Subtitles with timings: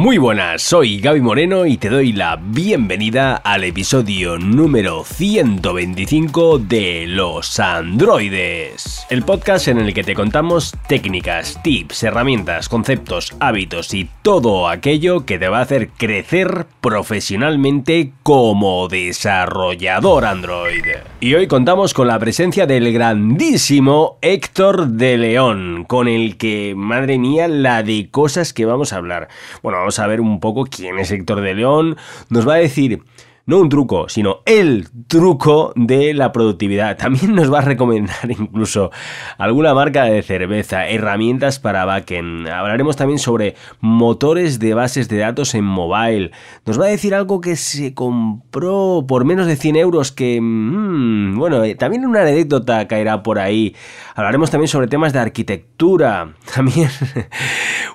[0.00, 7.04] Muy buenas, soy Gaby Moreno y te doy la bienvenida al episodio número 125 de
[7.06, 9.04] Los Androides.
[9.10, 15.26] El podcast en el que te contamos técnicas, tips, herramientas, conceptos, hábitos y todo aquello
[15.26, 20.86] que te va a hacer crecer profesionalmente como desarrollador Android.
[21.20, 27.18] Y hoy contamos con la presencia del grandísimo Héctor de León, con el que, madre
[27.18, 29.28] mía, la de cosas que vamos a hablar.
[29.62, 31.96] Bueno, a ver un poco quién es Héctor de León.
[32.28, 33.02] Nos va a decir
[33.50, 36.96] no un truco, sino el truco de la productividad.
[36.96, 38.92] También nos va a recomendar incluso
[39.38, 42.46] alguna marca de cerveza, herramientas para backend.
[42.46, 46.30] Hablaremos también sobre motores de bases de datos en mobile.
[46.64, 51.36] Nos va a decir algo que se compró por menos de 100 euros que, mm,
[51.36, 53.74] bueno, eh, también una anécdota caerá por ahí.
[54.14, 56.34] Hablaremos también sobre temas de arquitectura.
[56.54, 56.90] También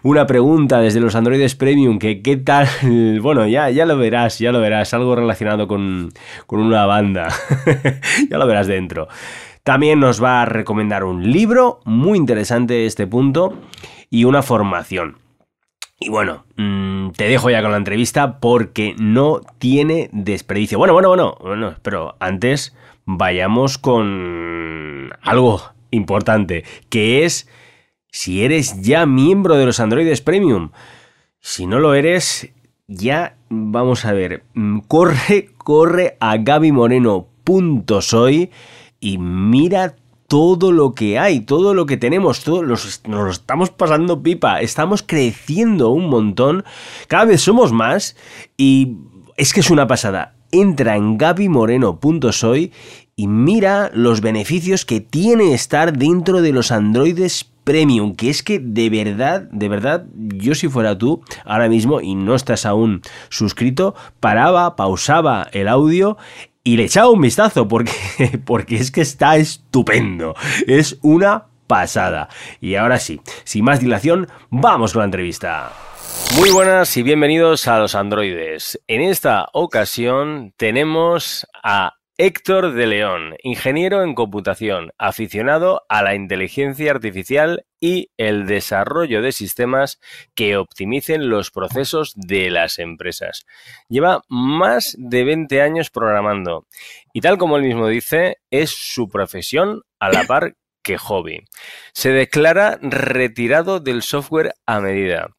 [0.01, 2.67] una pregunta desde los Androides Premium, que qué tal,
[3.21, 6.11] bueno, ya, ya lo verás, ya lo verás, algo relacionado con,
[6.47, 7.29] con una banda,
[8.29, 9.07] ya lo verás dentro.
[9.63, 13.53] También nos va a recomendar un libro, muy interesante este punto,
[14.09, 15.17] y una formación.
[15.99, 20.77] Y bueno, mmm, te dejo ya con la entrevista porque no tiene desperdicio.
[20.77, 27.49] Bueno, bueno, bueno, bueno, pero antes vayamos con algo importante, que es
[28.09, 30.71] si eres ya miembro de los Androides Premium.
[31.39, 32.49] Si no lo eres,
[32.87, 33.37] ya
[33.71, 34.43] vamos a ver.
[34.53, 38.51] mm, Corre, corre a gabymoreno.soy
[38.99, 39.95] y mira
[40.27, 45.03] todo lo que hay, todo lo que tenemos, todo nos lo estamos pasando pipa, estamos
[45.03, 46.63] creciendo un montón,
[47.07, 48.15] cada vez somos más
[48.57, 48.97] y
[49.37, 50.33] es que es una pasada.
[50.51, 52.71] Entra en gabymoreno.soy
[53.15, 58.59] y mira los beneficios que tiene estar dentro de los androides premium, que es que
[58.59, 63.95] de verdad, de verdad, yo si fuera tú ahora mismo y no estás aún suscrito,
[64.21, 66.17] paraba, pausaba el audio
[66.63, 67.91] y le echaba un vistazo porque,
[68.45, 70.35] porque es que está estupendo,
[70.67, 72.29] es una pasada.
[72.61, 75.73] Y ahora sí, sin más dilación, vamos con la entrevista.
[76.37, 78.79] Muy buenas y bienvenidos a los androides.
[78.87, 86.91] En esta ocasión tenemos a Héctor de León, ingeniero en computación, aficionado a la inteligencia
[86.91, 89.99] artificial y el desarrollo de sistemas
[90.33, 93.45] que optimicen los procesos de las empresas.
[93.89, 96.67] Lleva más de 20 años programando
[97.11, 101.43] y tal como él mismo dice, es su profesión a la par que hobby.
[101.91, 105.35] Se declara retirado del software a medida.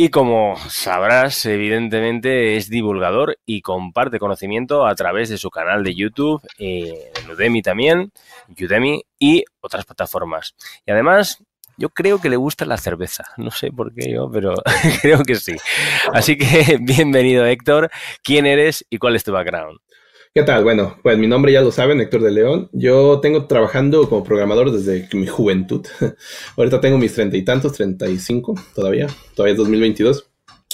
[0.00, 5.96] Y como sabrás, evidentemente es divulgador y comparte conocimiento a través de su canal de
[5.96, 8.12] YouTube, eh, Udemy también,
[8.48, 10.54] Udemy y otras plataformas.
[10.86, 11.42] Y además,
[11.76, 13.24] yo creo que le gusta la cerveza.
[13.38, 14.54] No sé por qué yo, pero
[15.02, 15.56] creo que sí.
[16.12, 17.90] Así que bienvenido Héctor.
[18.22, 19.80] ¿Quién eres y cuál es tu background?
[20.34, 20.62] ¿Qué tal?
[20.62, 22.68] Bueno, pues mi nombre ya lo saben, Héctor de León.
[22.72, 25.86] Yo tengo trabajando como programador desde mi juventud.
[26.56, 30.30] Ahorita tengo mis treinta y tantos, treinta y cinco todavía, todavía es 2022.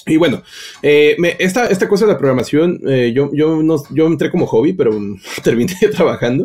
[0.07, 0.43] Y bueno,
[0.83, 4.47] eh, me, esta, esta cosa de la programación, eh, yo, yo, no, yo entré como
[4.47, 4.91] hobby, pero
[5.45, 6.45] terminé trabajando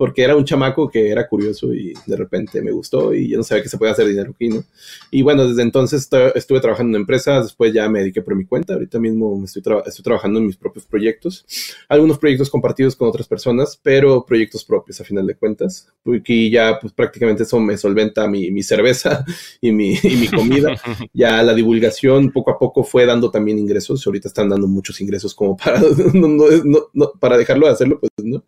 [0.00, 3.44] porque era un chamaco que era curioso y de repente me gustó y yo no
[3.44, 4.64] sabía que se podía hacer dinero aquí, ¿no?
[5.10, 8.72] Y bueno, desde entonces estuve trabajando en empresas, después ya me dediqué por mi cuenta,
[8.72, 11.44] ahorita mismo estoy, tra estoy trabajando en mis propios proyectos,
[11.86, 16.78] algunos proyectos compartidos con otras personas, pero proyectos propios a final de cuentas, porque ya
[16.80, 19.22] pues prácticamente eso me solventa mi, mi cerveza
[19.60, 20.80] y mi, y mi comida,
[21.12, 25.34] ya la divulgación poco a poco fue dando también ingresos, ahorita están dando muchos ingresos
[25.34, 25.78] como para,
[26.14, 28.42] no, no, no, para dejarlo de hacerlo, pues no.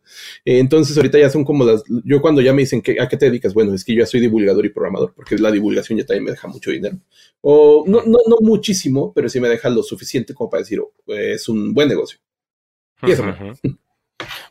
[0.47, 3.26] Entonces ahorita ya son como las, yo cuando ya me dicen que, a qué te
[3.26, 6.25] dedicas, bueno, es que yo ya soy divulgador y programador, porque la divulgación ya también
[6.25, 6.98] me deja mucho dinero.
[7.41, 10.92] O no, no, no muchísimo, pero sí me deja lo suficiente como para decir, oh,
[11.06, 12.19] es un buen negocio.
[13.03, 13.22] Y eso.
[13.22, 13.78] Uh -huh.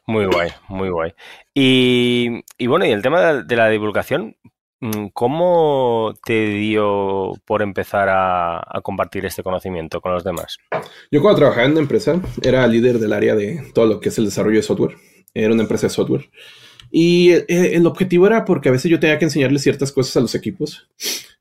[0.07, 1.13] Muy guay, muy guay.
[1.53, 4.35] Y, y, bueno, y el tema de la divulgación,
[5.13, 10.57] ¿cómo te dio por empezar a, a, compartir este conocimiento con los demás?
[11.11, 14.17] Yo cuando trabajaba en una empresa era líder del área de todo lo que es
[14.17, 14.97] el desarrollo de software.
[15.33, 16.29] Era una empresa de software.
[16.91, 20.19] Y eh, el objetivo era porque a veces yo tenía que enseñarles ciertas cosas a
[20.19, 20.87] los equipos.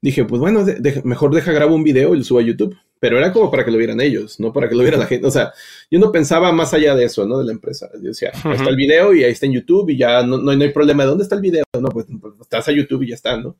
[0.00, 2.76] Dije, pues bueno, de, de, mejor deja grabo un video y lo subo a YouTube.
[3.00, 5.26] Pero era como para que lo vieran ellos, no para que lo viera la gente.
[5.26, 5.52] O sea,
[5.90, 7.38] yo no pensaba más allá de eso, ¿no?
[7.38, 7.88] De la empresa.
[7.94, 10.54] Yo decía, ahí está el video y ahí está en YouTube y ya no, no,
[10.54, 11.02] no hay problema.
[11.02, 11.64] ¿De dónde está el video?
[11.80, 13.56] No, pues, pues estás a YouTube y ya está, ¿no?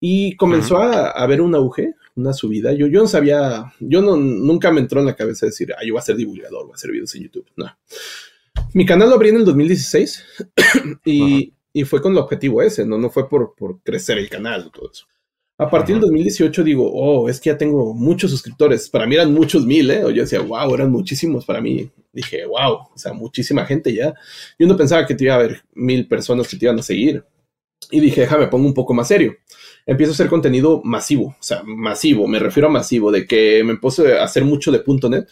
[0.00, 2.72] Y comenzó a, a, haber un auge, una subida.
[2.72, 5.94] Yo, yo no sabía, yo no, nunca me entró en la cabeza decir, ah, yo
[5.94, 7.46] voy a ser divulgador, voy a hacer videos en YouTube.
[7.54, 7.66] No.
[8.74, 10.24] Mi canal lo abrí en el 2016
[11.04, 14.66] y, y, fue con el objetivo ese, no, no fue por, por crecer el canal
[14.68, 15.06] y todo eso.
[15.58, 18.88] A partir del 2018 digo, oh, es que ya tengo muchos suscriptores.
[18.88, 20.04] Para mí eran muchos mil, ¿eh?
[20.04, 21.88] O yo decía, wow, eran muchísimos para mí.
[22.12, 24.12] Dije, wow, o sea, muchísima gente ya.
[24.58, 27.24] Yo no pensaba que te iba a haber mil personas que te iban a seguir.
[27.90, 29.36] Y dije, déjame, pongo un poco más serio.
[29.86, 33.76] Empiezo a hacer contenido masivo, o sea, masivo, me refiero a masivo, de que me
[33.76, 35.28] puse a hacer mucho de .NET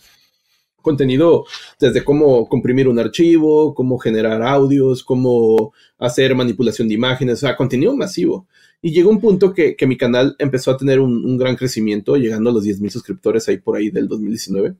[0.82, 1.44] contenido
[1.78, 7.56] desde cómo comprimir un archivo, cómo generar audios, cómo hacer manipulación de imágenes, o sea,
[7.56, 8.46] contenido masivo.
[8.82, 12.52] Y llegó un punto que, mi canal empezó a tener un, gran crecimiento, llegando a
[12.52, 14.74] los 10.000 suscriptores ahí por ahí del 2019.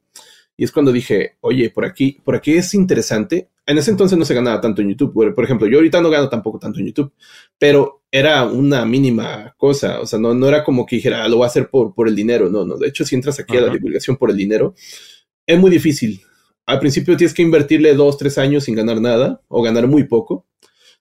[0.57, 3.49] Y es cuando dije, oye, por aquí, por aquí es interesante.
[3.67, 5.35] En ese entonces no se ganaba tanto en YouTube.
[5.35, 7.13] Por ejemplo, yo ahorita no gano tampoco tanto en YouTube,
[7.59, 10.01] pero era una mínima cosa.
[10.01, 12.09] O sea, no, no era como que dijera, ah, lo voy a hacer por, por
[12.09, 12.51] el dinero.
[12.51, 12.77] No, no.
[12.77, 14.75] De hecho, si entras aquí a la divulgación por el dinero,
[15.51, 16.23] es muy difícil.
[16.65, 20.47] Al principio tienes que invertirle dos, tres años sin ganar nada o ganar muy poco.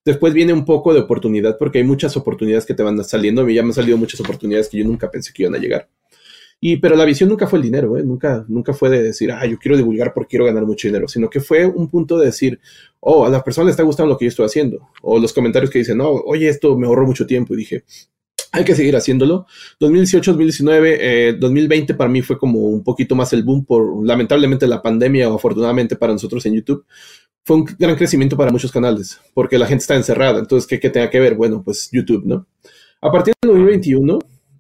[0.04, 3.42] Después viene un poco de oportunidad porque hay muchas oportunidades que te van saliendo.
[3.42, 5.60] A mí ya me han salido muchas oportunidades que yo nunca pensé que iban a
[5.60, 5.88] llegar.
[6.62, 8.04] Y, pero la visión nunca fue el dinero, ¿eh?
[8.04, 11.30] nunca, nunca fue de decir, ah, yo quiero divulgar porque quiero ganar mucho dinero, sino
[11.30, 12.60] que fue un punto de decir,
[13.00, 14.90] oh, a la persona le está gustando lo que yo estoy haciendo.
[15.02, 17.54] O los comentarios que dicen, no, oye, esto me ahorró mucho tiempo.
[17.54, 17.84] Y dije,
[18.52, 19.46] hay que seguir haciéndolo.
[19.80, 24.82] 2018, 2019, 2020 para mí fue como un poquito más el boom por lamentablemente la
[24.82, 26.86] pandemia o afortunadamente para nosotros en YouTube.
[27.44, 30.40] Fue un gran crecimiento para muchos canales porque la gente está encerrada.
[30.40, 31.36] Entonces, ¿qué, qué tenga que ver?
[31.36, 32.48] Bueno, pues YouTube, ¿no?
[33.02, 34.20] A partir del 2021,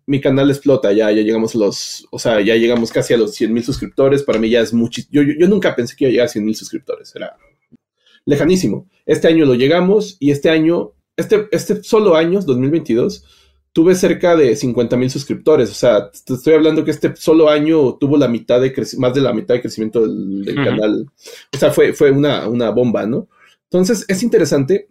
[0.09, 3.35] mi canal explota, ya, ya llegamos a los, o sea, ya llegamos casi a los
[3.35, 4.23] 100 mil suscriptores.
[4.23, 5.01] Para mí ya es mucho.
[5.11, 7.15] Yo, yo, yo, nunca pensé que iba a llegar a 100 mil suscriptores.
[7.15, 7.37] Era
[8.25, 8.87] lejanísimo.
[9.05, 13.23] Este año lo llegamos y este año, este, este solo año, 2022,
[13.73, 15.69] tuve cerca de 50 mil suscriptores.
[15.69, 19.21] O sea, te estoy hablando que este solo año tuvo la mitad de más de
[19.21, 21.09] la mitad de crecimiento del, canal.
[21.53, 23.27] O sea, fue, fue una, una, bomba, ¿no?
[23.65, 24.89] Entonces, es interesante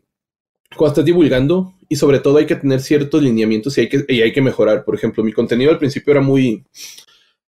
[0.76, 4.22] cuando estás divulgando y sobre todo hay que tener ciertos lineamientos y hay que, y
[4.22, 4.84] hay que mejorar.
[4.84, 6.64] Por ejemplo, mi contenido al principio era muy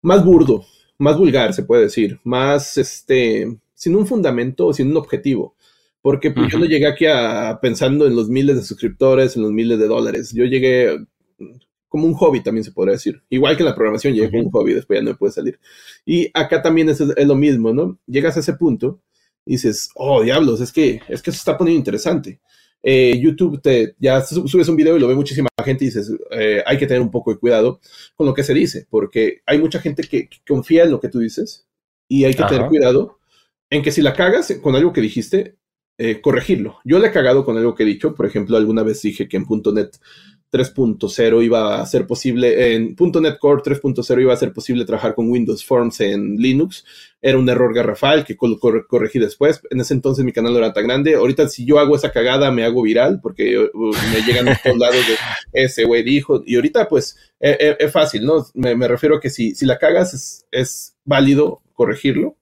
[0.00, 0.64] más burdo,
[0.96, 5.54] más vulgar, se puede decir, más este, sin un fundamento o sin un objetivo.
[6.00, 9.50] Porque pues, yo no llegué aquí a, pensando en los miles de suscriptores, en los
[9.50, 10.32] miles de dólares.
[10.32, 10.96] Yo llegué
[11.88, 13.22] como un hobby también se podría decir.
[13.30, 15.58] Igual que la programación llega como un hobby, después ya no puede salir.
[16.04, 17.98] Y acá también es, es, lo mismo, ¿no?
[18.06, 19.00] Llegas a ese punto
[19.44, 22.40] y dices, oh, diablos, es que, es que se está poniendo interesante.
[22.82, 26.62] Eh, YouTube te, ya subes un video y lo ve muchísima gente y dices, eh,
[26.64, 27.80] hay que tener un poco de cuidado
[28.14, 31.18] con lo que se dice, porque hay mucha gente que, confía en lo que tú
[31.18, 31.66] dices
[32.06, 33.18] y hay que tener cuidado
[33.70, 35.56] en que si la cagas con algo que dijiste,
[35.98, 36.78] eh, corregirlo.
[36.84, 39.36] Yo le he cagado con algo que he dicho, por ejemplo, alguna vez dije que
[39.36, 39.98] en .NET
[40.50, 45.30] 3.0 iba a ser posible, en .NET Core 3.0 iba a ser posible trabajar con
[45.30, 46.84] Windows Forms en Linux.
[47.20, 49.60] Era un error garrafal que corregí después.
[49.70, 51.16] En ese entonces mi canal no era tan grande.
[51.16, 54.78] Ahorita si yo hago esa cagada me hago viral porque uh, me llegan a todos
[54.78, 55.14] lados de
[55.64, 56.42] ese güey dijo.
[56.46, 58.46] Y ahorita pues e, e, es fácil, ¿no?
[58.54, 62.36] Me, refiero a que si, si la cagas es, válido corregirlo.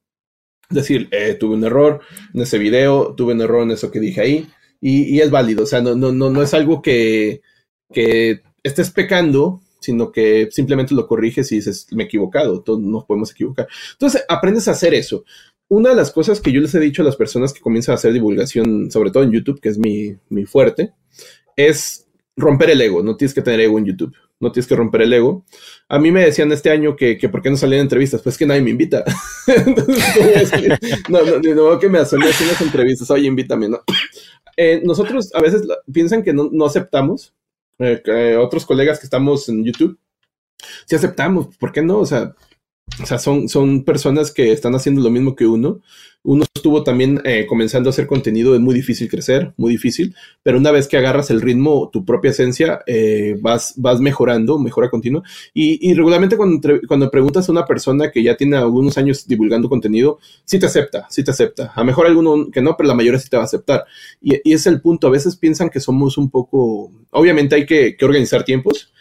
[0.69, 2.01] Decir, eh, tuve un error
[2.35, 4.49] en ese video, tuve un error en eso que dije ahí.
[4.81, 7.41] Y, y es válido, o sea, no, no, no, no es algo que,
[7.93, 13.05] que estés pecando, sino que simplemente lo corriges y dices, me he equivocado, todos nos
[13.05, 13.69] podemos equivocar.
[13.93, 15.25] Entonces, aprendes a hacer eso.
[15.69, 17.97] Una de las cosas que yo les he dicho a las personas que comienzan a
[17.97, 20.17] hacer divulgación, sobre todo en YouTube, que es mi,
[20.47, 20.93] fuerte,
[21.57, 22.07] es
[22.37, 23.03] romper el ego.
[23.03, 24.15] No tienes que tener ego en YouTube.
[24.39, 25.45] No tienes que romper el ego.
[25.89, 28.23] A mí me decían este año que, que por qué no salían entrevistas.
[28.23, 29.05] Pues que nadie me invita.
[31.09, 33.11] no, no, no, que me hacen las entrevistas.
[33.11, 33.81] Oye, invítame, ¿no?
[34.57, 37.36] Eh, nosotros a veces piensan que no, no aceptamos
[37.79, 39.99] eh, otros colegas que estamos en YouTube,
[40.87, 41.99] si aceptamos, ¿por qué no?
[41.99, 42.35] O sea,
[43.03, 45.81] o sea, son, son personas que están haciendo lo mismo que uno.
[46.27, 50.59] Uno estuvo también eh, comenzando a hacer contenido, es muy difícil crecer, muy difícil, pero
[50.59, 55.23] una vez que agarras el ritmo, tu propia esencia, eh, vas, vas mejorando, mejora continua.
[55.55, 59.69] Y, y regularmente cuando, cuando preguntas a una persona que ya tiene algunos años divulgando
[59.69, 61.73] contenido, sí te acepta, sí te acepta.
[61.73, 63.85] A lo mejor alguno que no, pero la mayoría sí te va a aceptar.
[64.21, 67.97] Y, y es el punto, a veces piensan que somos un poco, obviamente hay que,
[67.97, 68.93] que organizar tiempos,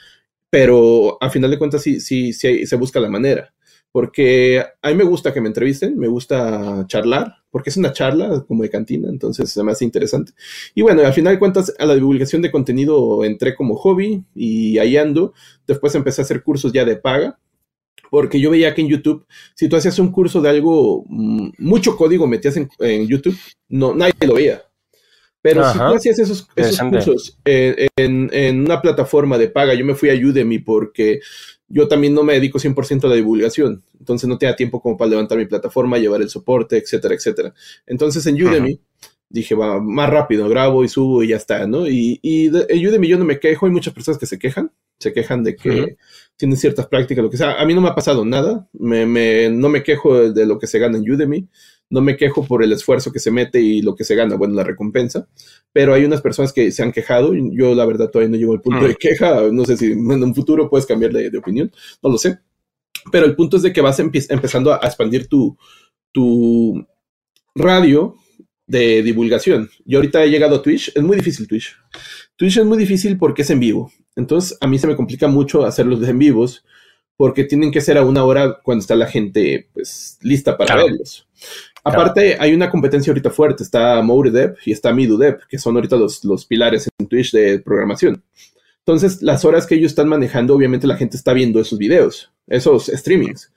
[0.52, 3.52] pero a final de cuentas sí, sí, sí se busca la manera
[3.96, 8.44] porque a mí me gusta que me entrevisten, me gusta charlar, porque es una charla
[8.46, 10.34] como de cantina, entonces se me hace interesante.
[10.74, 14.80] Y bueno, al final de cuentas, a la divulgación de contenido entré como hobby y
[14.80, 15.34] ahí ando.
[15.66, 17.40] Después empecé a hacer cursos ya de paga,
[18.12, 21.96] porque yo veía que en YouTube, si tú hacías un curso de algo, mm, mucho
[21.96, 23.38] código metías en, YouTube,
[23.70, 24.62] no, nadie lo veía.
[25.42, 30.10] Pero si tú hacías esos, cursos en, en, una plataforma de paga, yo me fui
[30.10, 31.22] a Udemy porque
[31.68, 35.10] yo también no me dedico 100% a la divulgación, entonces no tenía tiempo como para
[35.10, 37.54] levantar mi plataforma, llevar el soporte, etcétera, etcétera.
[37.88, 38.80] Entonces en Udemy
[39.30, 41.88] dije, va más rápido, grabo y subo y ya está, ¿no?
[41.88, 45.12] Y, y de, Udemy yo no me quejo, hay muchas personas que se quejan, se
[45.12, 45.98] quejan de que
[46.38, 47.60] tienen ciertas prácticas, lo que sea.
[47.60, 50.68] A mí no me ha pasado nada, me, me, no me quejo de, lo que
[50.68, 51.48] se gana en Udemy,
[51.90, 54.56] no me quejo por el esfuerzo que se mete y lo que se gana, bueno,
[54.56, 55.28] la recompensa,
[55.72, 58.54] pero hay unas personas que se han quejado, y yo la verdad todavía no llego
[58.54, 61.72] al punto de queja, no sé si en un futuro puedes cambiar de, de opinión,
[62.02, 62.40] no lo sé,
[63.12, 65.58] pero el punto es de que vas empezando a, a expandir tu,
[66.12, 66.86] tu
[67.54, 68.16] radio
[68.68, 69.70] de divulgación.
[69.86, 71.78] Yo ahorita he llegado a Twitch, es muy difícil Twitch.
[72.36, 73.92] Twitch es muy difícil porque es en vivo.
[74.16, 76.66] Entonces a mí se me complica mucho hacerlos en vivos
[77.18, 81.28] porque tienen que ser a una hora cuando está la gente pues lista para verlos.
[81.86, 86.26] Aparte hay una competencia ahorita fuerte, está MoureDev y está MiduDev, que son ahorita los,
[86.26, 88.24] los pilares en Twitch de programación.
[88.80, 92.88] Entonces, las horas que ellos están manejando, obviamente la gente está viendo esos videos, esos
[92.88, 93.52] streamings.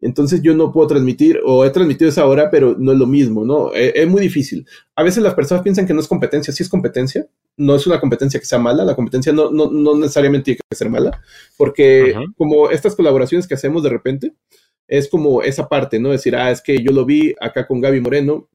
[0.00, 3.44] Entonces yo no puedo transmitir, o he transmitido esa hora, pero no es lo mismo,
[3.44, 3.72] ¿no?
[3.72, 4.66] Eh, es, muy difícil.
[4.96, 8.00] A veces las personas piensan que no es competencia, sí es competencia, no es una
[8.00, 11.22] competencia que sea mala, la competencia no, no, no necesariamente tiene que ser mala,
[11.56, 14.34] porque como estas colaboraciones que hacemos de repente,
[14.92, 16.10] es como esa parte, ¿no?
[16.10, 18.50] Decir, ah, es que yo lo vi acá con Gaby Moreno,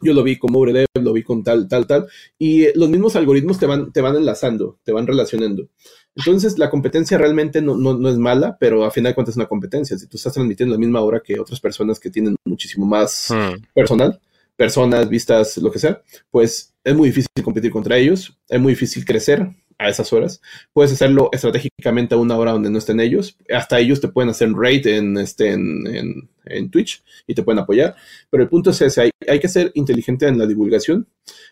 [0.00, 2.06] yo lo vi con Mouredev, lo vi con tal, tal, tal,
[2.38, 5.68] y los mismos algoritmos te van, te van enlazando, te van relacionando.
[6.14, 9.46] Entonces, la competencia realmente no, no, es mala, pero a final de cuentas es una
[9.46, 9.98] competencia.
[9.98, 13.64] Si tú estás transmitiendo la misma hora que otras personas que tienen muchísimo más hmm.
[13.74, 14.20] personal,
[14.54, 19.04] personas, vistas, lo que sea, pues es muy difícil competir contra ellos, es muy difícil
[19.04, 19.48] crecer
[19.84, 20.40] a esas horas.
[20.72, 23.36] Puedes hacerlo estratégicamente a una hora donde no estén ellos.
[23.52, 27.94] Hasta ellos te pueden hacer raid en, este, en, en, Twitch y te pueden apoyar.
[28.30, 31.06] Pero el punto es ese, hay, hay que ser inteligente en la divulgación.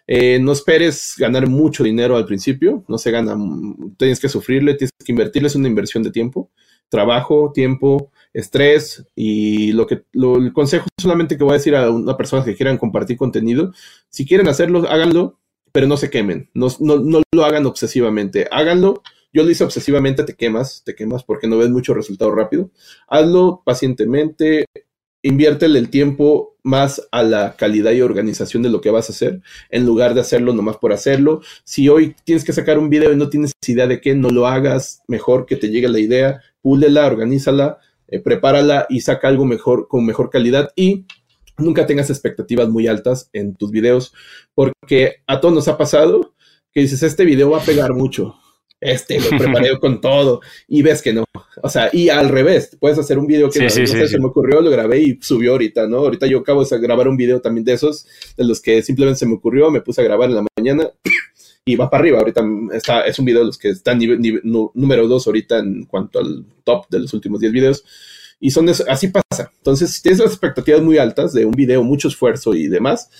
[0.06, 3.36] Eh, no esperes ganar mucho dinero al principio, no se gana,
[3.96, 6.50] tienes que sufrirle, tienes que invertirle, es una inversión de tiempo,
[6.88, 12.16] trabajo, tiempo, estrés y lo que el consejo solamente que voy a decir a una
[12.16, 13.72] persona que quieran compartir contenido,
[14.08, 15.39] si quieren hacerlo, háganlo,
[15.72, 19.02] pero no se quemen, no, lo hagan obsesivamente, háganlo.
[19.32, 22.70] Yo lo hice obsesivamente, te quemas, te quemas porque no ves mucho resultado rápido.
[23.06, 24.66] Hazlo pacientemente,
[25.22, 29.40] inviértele el tiempo más a la calidad y organización de lo que vas a hacer,
[29.70, 31.42] en lugar de hacerlo nomás por hacerlo.
[31.64, 34.46] Si hoy tienes que sacar un video y no tienes idea de qué, no lo
[34.46, 39.86] hagas, mejor que te llegue la idea, púlela, organízala, eh, prepárala y saca algo mejor,
[39.88, 41.06] con mejor calidad y
[41.60, 44.12] nunca tengas expectativas muy altas en tus videos,
[44.54, 46.34] porque a todos nos ha pasado
[46.72, 48.36] que dices, este video va a pegar mucho,
[48.80, 51.24] este lo preparé con todo, y ves que no.
[51.62, 54.70] O sea, y al revés, puedes hacer un video que no, se me ocurrió, lo
[54.70, 55.98] grabé y subió ahorita, ¿no?
[55.98, 59.26] Ahorita yo acabo de grabar un video también de esos, de los que simplemente se
[59.26, 60.90] me ocurrió, me puse a grabar en la mañana
[61.64, 62.18] y va para arriba.
[62.18, 64.00] Ahorita está, es un video de los que están
[64.74, 67.84] número dos ahorita en cuanto al top de los últimos 10 videos.
[68.40, 69.52] Y son así pasa.
[69.58, 73.10] Entonces, si tienes las expectativas muy altas de un video, mucho esfuerzo y demás,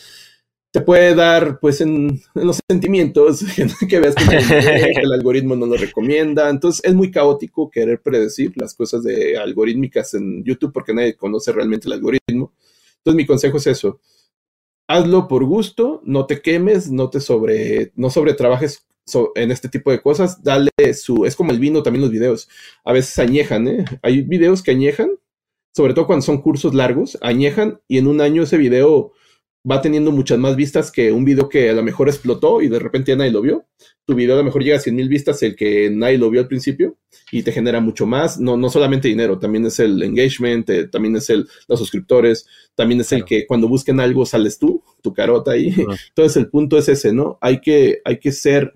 [0.73, 3.45] te puede dar, pues, en, los sentimientos,
[3.89, 4.15] que veas
[4.95, 6.49] que el algoritmo no lo recomienda.
[6.49, 11.53] Entonces, es muy caótico querer predecir las cosas de algorítmicas en YouTube porque nadie conoce
[11.53, 12.53] realmente el algoritmo.
[12.99, 14.00] Entonces, mi consejo es eso.
[14.89, 18.87] Hazlo por gusto, no te quemes, no te sobre, no sobretrabajes
[19.35, 22.49] en este tipo de cosas, dale su, es como el vino también los videos,
[22.85, 23.85] a veces añejan, ¿eh?
[24.02, 25.11] Hay videos que añejan,
[25.75, 29.12] sobre todo cuando son cursos largos, añejan y en un año ese video
[29.69, 32.79] va teniendo muchas más vistas que un video que a lo mejor explotó y de
[32.79, 33.67] repente ya nadie lo vio.
[34.07, 36.40] Tu video a lo mejor llega a 100 mil vistas, el que nadie lo vio
[36.40, 36.97] al principio,
[37.31, 38.40] y te genera mucho más.
[38.40, 43.00] No, no solamente dinero, también es el engagement, eh, también es el, los suscriptores, también
[43.00, 45.75] es el que cuando busquen algo sales tú, tu carota ahí.
[46.09, 47.38] Entonces el punto es ese, ¿no?
[47.40, 48.73] Hay que, hay que ser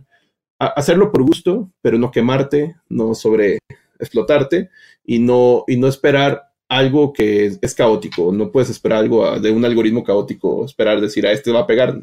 [0.67, 3.59] hacerlo por gusto, pero no quemarte, no sobre
[3.99, 4.71] explotarte
[5.05, 8.33] y no, y no esperar algo que es, caótico.
[8.33, 12.01] No puedes esperar algo de un algoritmo caótico, esperar decir a este va a pegar.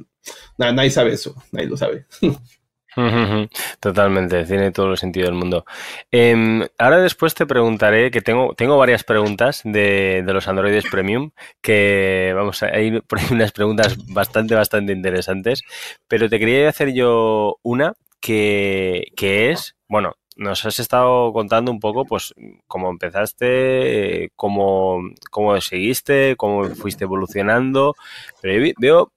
[0.58, 2.06] nadie sabe eso, nadie lo sabe.
[3.80, 5.65] Totalmente, tiene todo el sentido del mundo.
[6.12, 12.34] Em, ahora después te preguntaré, que tengo, tengo varias preguntas de, los androides premium, que
[12.36, 15.62] vamos, hay por ahí unas preguntas bastante, bastante interesantes,
[16.08, 19.11] pero te quería hacer yo una que,
[19.51, 22.33] es, bueno, nos has estado contando un poco, pues,
[22.67, 27.95] cómo empezaste, cómo, cómo seguiste, cómo fuiste evolucionando,
[28.41, 29.11] pero veo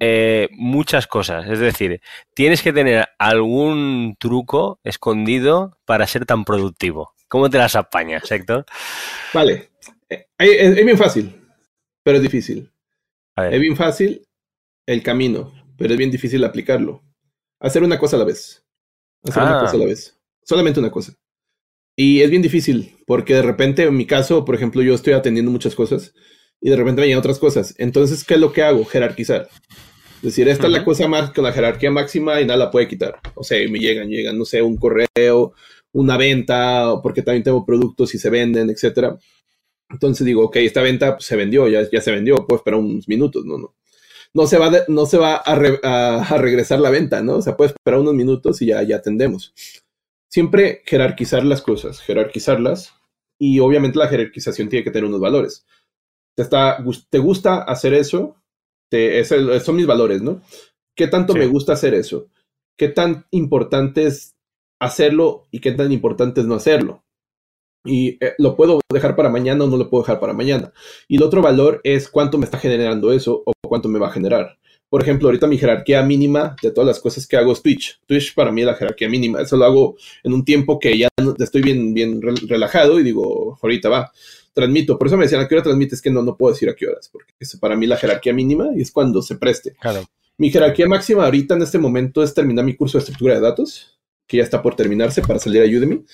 [0.00, 1.48] eh, muchas cosas.
[1.48, 2.00] Es decir,
[2.34, 7.12] tienes que tener algún truco escondido para ser tan productivo.
[7.28, 8.64] ¿Cómo te las apañas, Héctor?
[9.32, 9.70] Vale,
[10.08, 11.34] eh, es, bien fácil,
[12.02, 12.70] pero es difícil.
[13.36, 14.26] Es bien fácil
[14.86, 17.02] el camino, pero es bien difícil aplicarlo
[17.62, 18.64] hacer una cosa a la vez.
[19.22, 19.88] Hacer una cosa a la ah.
[19.88, 20.18] vez.
[20.44, 21.14] Solamente una cosa.
[21.96, 25.50] Y es bien difícil, porque de repente, en mi caso, por ejemplo, yo estoy atendiendo
[25.50, 26.14] muchas cosas
[26.60, 27.74] y de repente me llegan otras cosas.
[27.78, 28.84] Entonces, ¿qué es lo que hago?
[28.84, 29.48] Jerarquizar.
[30.16, 32.88] Es decir, esta es la cosa más con la jerarquía máxima y nada la puede
[32.88, 33.18] quitar.
[33.34, 35.52] O sea, me llegan, llegan, no sé, un correo,
[35.92, 39.18] una venta, porque también tengo productos y se venden, etcétera.
[39.90, 43.08] Entonces digo, ok, esta venta pues, se vendió, ya, ya se vendió, puedo esperar unos
[43.08, 43.74] minutos, no, no.
[44.34, 47.36] No se va, no se va a, regresar la venta, ¿no?
[47.36, 49.52] O sea, puede esperar unos minutos y ya, ya atendemos.
[50.30, 52.94] Siempre jerarquizar las cosas, jerarquizarlas,
[53.38, 55.66] y obviamente la jerarquización tiene que tener unos valores.
[56.36, 58.36] Te, está, te gusta hacer eso,
[58.88, 60.40] te, son mis valores, ¿no?
[60.96, 62.28] ¿Qué tanto me gusta hacer eso?
[62.78, 64.36] ¿Qué tan importante es
[64.80, 67.01] hacerlo y qué tan importante es no hacerlo?
[67.84, 70.72] Y eh, lo puedo dejar para mañana o no lo puedo dejar para mañana.
[71.08, 74.12] Y el otro valor es cuánto me está generando eso o cuánto me va a
[74.12, 74.58] generar.
[74.88, 77.98] Por ejemplo, ahorita mi jerarquía mínima de todas las cosas que hago es Twitch.
[78.06, 79.40] Twitch para mí es la jerarquía mínima.
[79.40, 81.08] Eso lo hago en un tiempo que ya
[81.38, 84.12] estoy bien, bien relajado y digo, ahorita va,
[84.52, 84.98] transmito.
[84.98, 86.02] Por eso me decían, ¿a qué hora transmites?
[86.02, 88.68] Que no, no puedo decir a qué horas, porque es para mí la jerarquía mínima
[88.76, 89.74] y es cuando se preste.
[89.80, 90.04] Claro.
[90.36, 93.98] Mi jerarquía máxima ahorita en este momento es terminar mi curso de estructura de datos,
[94.26, 96.04] que ya está por terminarse para salir a Udemy.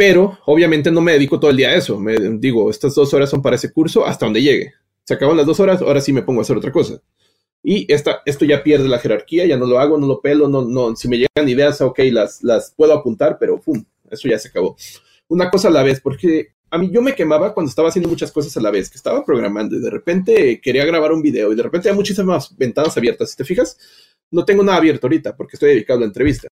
[0.00, 2.00] Pero obviamente no me dedico todo el día a eso.
[2.00, 4.72] Me digo, estas dos horas son para ese curso hasta donde llegue.
[5.04, 7.02] Se acaban las dos horas, ahora sí me pongo a hacer otra cosa.
[7.62, 10.62] Y esta, esto ya pierde la jerarquía, ya no lo hago, no lo pelo, no,
[10.64, 13.84] no, si me llegan ideas, ok, las, las puedo apuntar, pero ¡pum!
[14.10, 14.74] Eso ya se acabó.
[15.28, 18.32] Una cosa a la vez, porque a mí yo me quemaba cuando estaba haciendo muchas
[18.32, 21.56] cosas a la vez, que estaba programando y de repente quería grabar un video y
[21.56, 23.32] de repente hay muchísimas ventanas abiertas.
[23.32, 23.76] Si te fijas,
[24.30, 26.48] no tengo nada abierto ahorita porque estoy dedicado a la entrevista.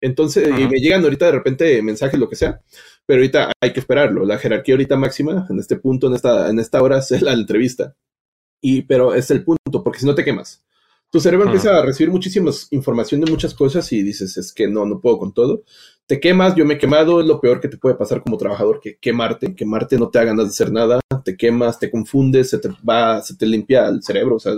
[0.00, 2.60] Entonces, y me llegan ahorita de repente mensajes, lo que sea,
[3.06, 4.24] pero ahorita hay que esperarlo.
[4.24, 7.94] La jerarquía ahorita máxima, en este punto, en esta, en esta hora, es la entrevista.
[8.60, 10.64] Y, pero es el punto, porque si no te quemas.
[11.10, 14.84] Tu cerebro empieza a recibir muchísima información de muchas cosas y dices, es que no,
[14.84, 15.62] no puedo con todo.
[16.06, 18.80] Te quemas, yo me he quemado, es lo peor que te puede pasar como trabajador,
[18.80, 22.58] que quemarte, quemarte no te haga ganas de hacer nada, te quemas, te confundes, se
[22.58, 24.54] te va, se te limpia el cerebro, o sea,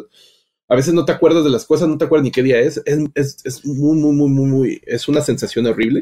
[0.69, 2.83] a veces no te acuerdas de las cosas, no te acuerdas ni qué día es.
[2.85, 6.01] Es, es, muy, muy, muy, muy, muy, es una sensación horrible.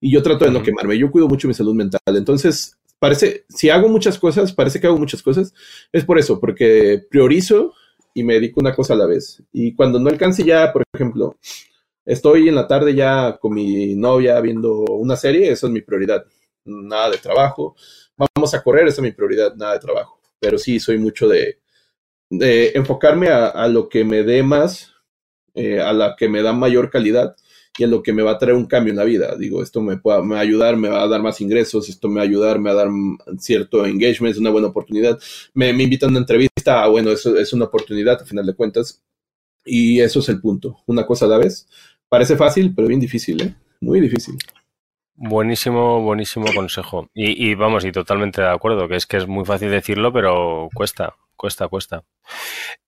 [0.00, 0.98] Y yo trato de no quemarme.
[0.98, 2.00] Yo cuido mucho mi salud mental.
[2.06, 5.54] Entonces, parece, si hago muchas cosas, parece que hago muchas cosas,
[5.92, 7.72] es por eso, porque priorizo
[8.12, 9.42] y me dedico una cosa a la vez.
[9.50, 11.38] Y cuando no alcance ya, por ejemplo,
[12.04, 16.26] estoy en la tarde ya con mi novia viendo una serie, eso es mi prioridad.
[16.64, 17.76] Nada de trabajo.
[18.16, 20.20] Vamos a correr, esa es mi prioridad, nada de trabajo.
[20.38, 21.61] Pero sí, soy mucho de,
[22.32, 24.94] de enfocarme a, lo que me dé más,
[25.54, 27.36] eh, a la que me da mayor calidad
[27.76, 29.36] y a lo que me va a traer un cambio en la vida.
[29.36, 32.08] Digo, esto me, puede, me va a ayudar, me va a dar más ingresos, esto
[32.08, 32.92] me va a ayudar, me va a dar
[33.38, 35.20] cierto engagement, es una buena oportunidad.
[35.52, 38.54] Me, me invitan a una entrevista, ah, bueno, eso es una oportunidad a final de
[38.54, 39.02] cuentas.
[39.64, 41.68] Y eso es el punto, una cosa a la vez.
[42.08, 43.54] Parece fácil, pero bien difícil, ¿eh?
[43.80, 44.36] Muy difícil.
[45.16, 47.10] Buenísimo, buenísimo consejo.
[47.14, 50.68] Y, y, vamos, y totalmente de acuerdo, que es que es muy fácil decirlo, pero
[50.74, 51.14] cuesta.
[51.42, 52.04] Cuesta, cuesta.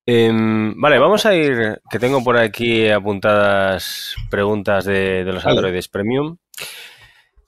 [0.07, 6.37] Em, vale, vamos a ir, que tengo por aquí apuntadas preguntas de, los Androides Premium.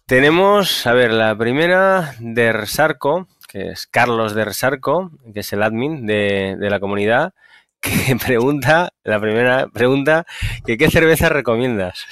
[0.04, 5.62] Tenemos, a ver, la primera de Resarco, que es Carlos de Resarco, que es el
[5.62, 7.34] admin de, la comunidad,
[7.80, 10.26] que pregunta, la primera pregunta,
[10.66, 12.04] que qué cerveza recomiendas.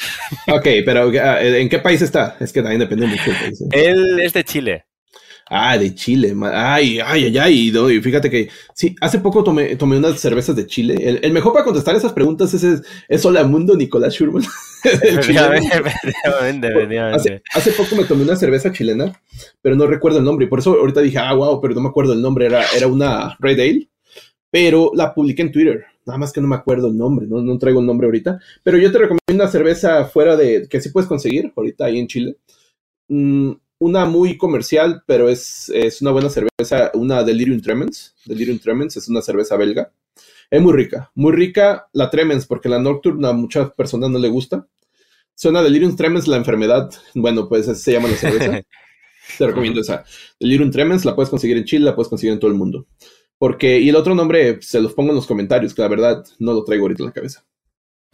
[0.46, 2.36] Ok, pero ah, ¿en qué país está?
[2.38, 3.60] Es que también depende mucho del país.
[3.60, 3.66] ¿eh?
[3.72, 4.84] Él es de Chile.
[5.50, 6.34] Ah, de Chile.
[6.52, 7.68] Ay, ay, ay, ay.
[7.68, 11.20] Y fíjate que sí, hace poco tomé, tomé unas cervezas de Chile.
[11.22, 14.42] El, mejor para contestar esas preguntas es, es Hola Mundo Nicolás Schurman.
[14.84, 15.32] Hace,
[17.54, 19.18] hace, poco me tomé una cerveza chilena,
[19.62, 20.44] pero no recuerdo el nombre.
[20.44, 22.44] Y por eso ahorita dije, ah, wow, pero no me acuerdo el nombre.
[22.44, 23.88] Era, era una Red Ale,
[24.50, 25.86] pero la publiqué en Twitter.
[26.04, 28.38] Nada más que no me acuerdo el nombre, no, no traigo el nombre ahorita.
[28.62, 32.06] Pero yo te recomiendo una cerveza fuera de, que sí puedes conseguir ahorita ahí en
[32.06, 32.36] Chile.
[33.08, 38.14] Mm, una muy comercial, pero es, es, una buena cerveza, una Delirium Tremens.
[38.24, 39.92] Delirium Tremens es una cerveza belga.
[40.50, 44.28] Es muy rica, muy rica la Tremens, porque la Nocturne a muchas personas no le
[44.28, 44.66] gusta.
[45.34, 46.90] Suena Delirium Tremens la enfermedad.
[47.14, 48.62] Bueno, pues se llama la cerveza.
[49.38, 50.04] Te recomiendo esa.
[50.38, 52.86] Delirium Tremens la puedes conseguir en Chile, la puedes conseguir en todo el mundo.
[53.38, 56.52] Porque, y el otro nombre se los pongo en los comentarios, que la verdad no
[56.52, 57.44] lo traigo ahorita en la cabeza.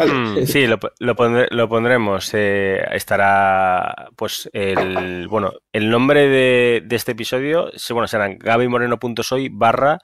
[0.06, 2.30] Mm, sí, lo, lo, pondremos.
[2.34, 9.98] Eh, estará, pues, el, bueno, el nombre de, este episodio, bueno, serán gabymoreno.soy barra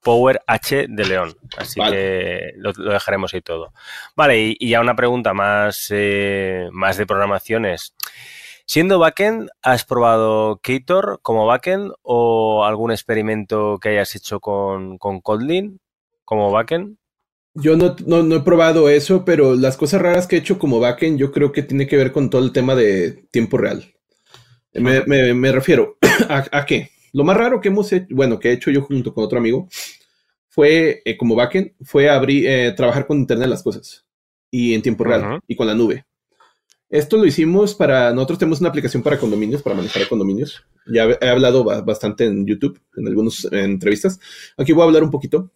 [0.00, 1.34] Power H de León.
[1.56, 3.72] Así que lo, dejaremos ahí todo.
[4.16, 7.94] Vale, y, ya una pregunta más, eh, más de programaciones.
[8.64, 15.20] Siendo backend, ¿has probado Ktor como backend o algún experimento que hayas hecho con, con
[15.20, 15.80] Kotlin
[16.24, 16.96] como backend?
[17.54, 21.18] Yo no, no, he probado eso, pero las cosas raras que he hecho como backend
[21.18, 23.92] yo creo que tiene que ver con todo el tema de tiempo real.
[24.72, 25.02] Me,
[25.34, 25.98] me, refiero
[26.30, 26.90] a, a, qué.
[27.12, 29.68] Lo más raro que hemos hecho, bueno, que he hecho yo junto con otro amigo,
[30.48, 34.04] fue, eh, como backend, fue abrir, eh, trabajar con Internet de las cosas
[34.50, 36.04] y en tiempo real y con la nube.
[36.90, 40.62] Esto lo hicimos para, nosotros tenemos una aplicación para condominios, para manejar condominios.
[40.86, 44.20] Ya he hablado bastante en YouTube, en algunas entrevistas.
[44.58, 45.50] Aquí voy a hablar un poquito.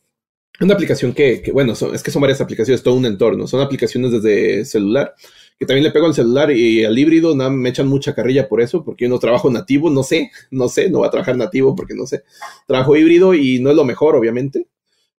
[0.60, 3.46] Una aplicación que, bueno, es que son varias aplicaciones, todo un entorno.
[3.46, 5.14] Son aplicaciones desde celular,
[5.58, 8.84] que también le pego al celular y al híbrido, me echan mucha carrilla por eso,
[8.84, 11.94] porque yo no trabajo nativo, no sé, no sé, no voy a trabajar nativo porque
[11.94, 12.24] no sé.
[12.66, 14.66] Trabajo híbrido y no es lo mejor, obviamente,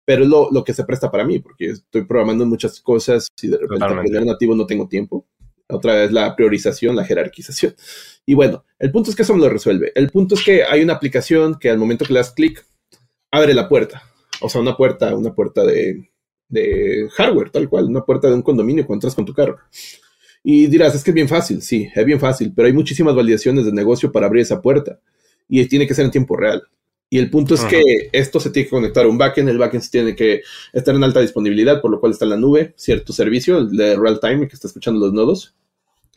[0.05, 3.57] pero es lo, que se presta para mí, porque estoy programando muchas cosas y de
[3.57, 5.27] repente aprender nativo no tengo tiempo.
[5.69, 7.75] Otra vez la priorización, la jerarquización.
[8.25, 9.91] Y bueno, el punto es que eso me lo resuelve.
[9.95, 12.65] El punto es que hay una aplicación que al momento que le das clic,
[13.31, 14.01] abre la puerta.
[14.41, 16.09] O sea, una puerta, una puerta de,
[16.49, 19.57] de hardware, tal cual, una puerta de un condominio cuando entras con tu carro.
[20.43, 23.65] Y dirás, es que es bien fácil, sí, es bien fácil, pero hay muchísimas validaciones
[23.65, 24.99] de negocio para abrir esa puerta
[25.49, 26.63] y tiene que ser en tiempo real.
[27.09, 29.89] Y el punto es que esto se tiene que conectar a un backend, el backend
[29.89, 30.41] tiene que
[30.73, 33.95] estar en alta disponibilidad, por lo cual está en la nube, cierto servicio, el de
[33.95, 35.55] real time que está escuchando los nodos.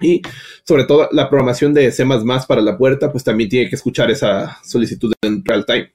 [0.01, 0.23] Y
[0.65, 2.05] sobre todo la programación de C
[2.49, 5.93] para la puerta, pues también tiene que escuchar esa solicitud en real time.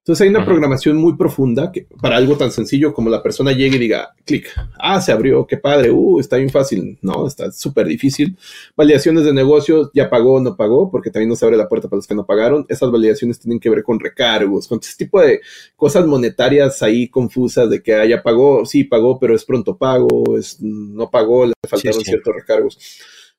[0.00, 3.76] Entonces hay una programación muy profunda que, para algo tan sencillo como la persona llegue
[3.76, 7.86] y diga, clic, ah, se abrió, qué padre, uh, está bien fácil, no, está súper
[7.86, 8.34] difícil.
[8.74, 11.98] Validaciones de negocios, ya pagó, no pagó, porque también no se abre la puerta para
[11.98, 12.64] los que no pagaron.
[12.70, 15.42] Esas validaciones tienen que ver con recargos, con ese tipo de
[15.76, 20.38] cosas monetarias ahí confusas de que ah, ya pagó, sí pagó, pero es pronto pago,
[20.38, 22.78] es, no pagó, le faltaron ciertos recargos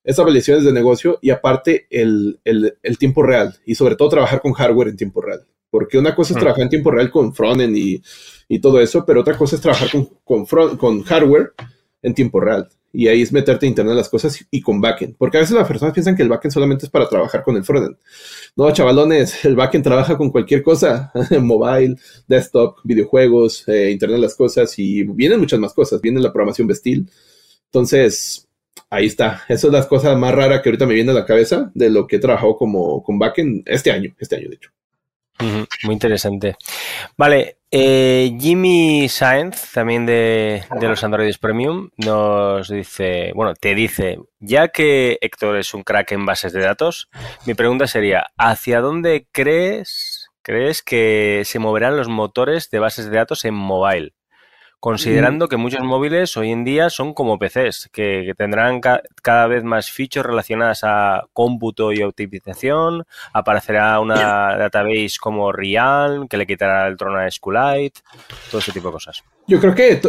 [0.03, 2.39] esas validaciones de negocio y aparte el,
[2.97, 5.45] tiempo real y sobre todo trabajar con hardware en tiempo real.
[5.71, 8.03] Porque una cosa es trabajar en tiempo real con frontend y,
[8.49, 9.89] y todo eso, pero otra cosa es trabajar
[10.25, 10.45] con,
[10.77, 11.53] con, hardware
[12.01, 12.67] en tiempo real.
[12.91, 15.15] Y ahí es meterte a internet las cosas y con backend.
[15.17, 17.63] Porque a veces las personas piensan que el backend solamente es para trabajar con el
[17.63, 17.95] frontend.
[18.57, 21.13] No, chavalones, el backend trabaja con cualquier cosa.
[21.39, 21.95] Mobile,
[22.27, 26.01] desktop, videojuegos, eh, internet las cosas y vienen muchas más cosas.
[26.01, 27.09] Viene la programación Vestil.
[27.67, 28.49] Entonces,
[28.89, 29.43] ahí está.
[29.47, 32.05] Esa es la cosa más rara que ahorita me viene a la cabeza de lo
[32.05, 34.71] que he trabajado como con backend este año, este año de hecho.
[35.83, 36.55] Muy interesante.
[37.17, 44.67] Vale, eh, Jimmy Saenz, también de, los Androids Premium, nos dice, bueno, te dice, ya
[44.67, 47.09] que Héctor es un crack en bases de datos,
[47.45, 53.17] mi pregunta sería, ¿hacia dónde crees, crees que se moverán los motores de bases de
[53.17, 54.13] datos en mobile?
[54.81, 59.91] Considerando que muchos móviles hoy en día son como PCs, que, tendrán cada vez más
[59.91, 66.97] features relacionadas a cómputo y optimización, aparecerá una database como Realm, que le quitará el
[66.97, 68.01] trono a SQLite,
[68.49, 69.23] todo ese tipo de cosas.
[69.45, 70.01] Yo creo que,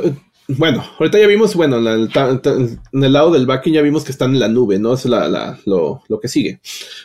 [0.48, 4.40] bueno, ahorita ya vimos, bueno, en el lado del backend ya vimos que están en
[4.40, 4.94] la nube, ¿no?
[4.94, 6.60] Es lo, lo, que sigue.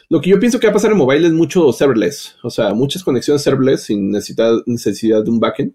[0.07, 2.73] Lo que yo pienso que va a pasar en mobile es mucho serverless, o sea,
[2.73, 5.73] muchas conexiones serverless sin necesidad, necesidad de un backend.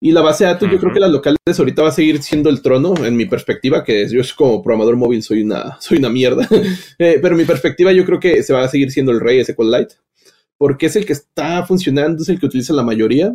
[0.00, 2.50] Y la base de datos, yo creo que las locales ahorita va a seguir siendo
[2.50, 6.48] el trono, en mi perspectiva, que yo como programador móvil soy una, soy una mierda.
[6.98, 9.44] Eh, pero en mi perspectiva, yo creo que se va a seguir siendo el rey
[9.44, 9.96] SQLite,
[10.56, 13.34] porque es el que está funcionando, es el que utiliza la mayoría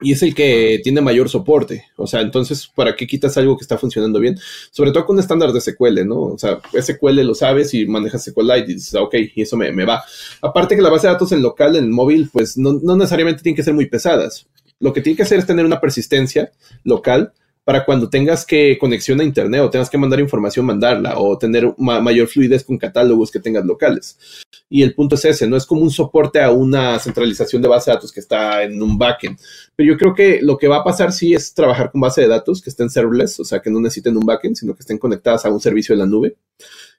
[0.00, 1.84] y es el que tiene mayor soporte.
[1.96, 4.36] O sea, entonces, ¿para qué quitas algo que está funcionando bien?
[4.72, 6.20] Sobre todo con estándar de SQL, ¿no?
[6.20, 9.70] O sea, SQL lo sabes y manejas SQLite y dices, ah, ok, y eso me,
[9.72, 10.02] me, va.
[10.42, 13.56] Aparte que la base de datos en local, en móvil, pues no, no necesariamente tienen
[13.56, 14.46] que ser muy pesadas.
[14.80, 16.50] Lo que tiene que hacer es tener una persistencia
[16.84, 17.32] local
[17.64, 21.72] para cuando tengas que conexión a internet o tengas que mandar información, mandarla o tener
[21.78, 24.18] mayor fluidez con catálogos que tengas locales.
[24.68, 27.90] Y el punto es ese, no es como un soporte a una centralización de base
[27.90, 29.38] de datos que está en un backend.
[29.76, 32.28] Pero yo creo que lo que va a pasar sí es trabajar con base de
[32.28, 35.44] datos que estén serverless, o sea, que no necesiten un backend, sino que estén conectadas
[35.44, 36.36] a un servicio de la nube.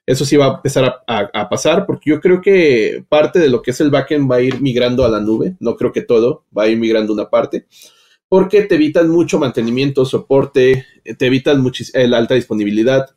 [0.04, 3.70] Eso sí va a empezar a, pasar porque yo creo que parte de lo que
[3.70, 5.56] es el backend va a ir migrando a la nube.
[5.60, 7.66] No creo que todo, va a ir migrando una parte
[8.32, 10.86] porque te evitan mucho mantenimiento, soporte,
[11.18, 11.62] te evitan
[11.92, 13.10] la alta disponibilidad,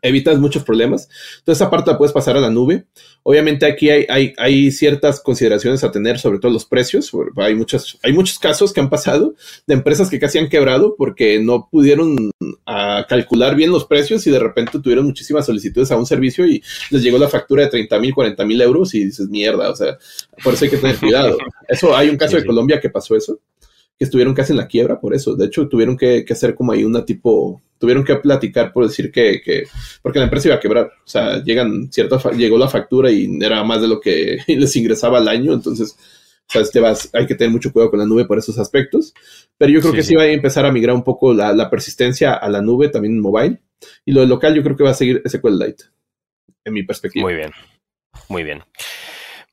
[0.00, 1.08] evitas muchos problemas.
[1.38, 2.86] Entonces, esa parte la puedes pasar a la nube.
[3.30, 7.12] Obviamente, aquí hay, hay, hay, ciertas consideraciones a tener, sobre todo los precios.
[7.36, 9.34] Hay muchos, hay muchos casos que han pasado
[9.66, 12.30] de empresas que casi han quebrado porque no pudieron
[12.64, 16.62] a, calcular bien los precios y de repente tuvieron muchísimas solicitudes a un servicio y
[16.90, 19.98] les llegó la factura de 30 mil, 40 mil euros y dices, mierda, o sea,
[20.42, 21.36] por eso hay que tener cuidado.
[21.68, 23.38] Eso, hay un caso de Colombia que pasó eso
[23.98, 25.34] que estuvieron casi en la quiebra por eso.
[25.34, 29.42] De hecho, tuvieron que, hacer como ahí una tipo, tuvieron que platicar por decir que,
[29.42, 29.64] que,
[30.02, 30.92] porque la empresa iba a quebrar.
[31.04, 35.18] O sea, llegan cierta, llegó la factura y era más de lo que les ingresaba
[35.18, 35.52] al año.
[35.52, 35.96] Entonces,
[36.48, 39.12] o sea, este vas, hay que tener mucho cuidado con la nube por esos aspectos.
[39.56, 42.34] Pero yo creo que sí, va a empezar a migrar un poco la, la, persistencia
[42.34, 43.60] a la nube también en mobile.
[44.04, 45.84] Y lo local yo creo que va a seguir SQLite,
[46.64, 47.24] en mi perspectiva.
[47.24, 47.50] Muy bien,
[48.28, 48.62] muy bien.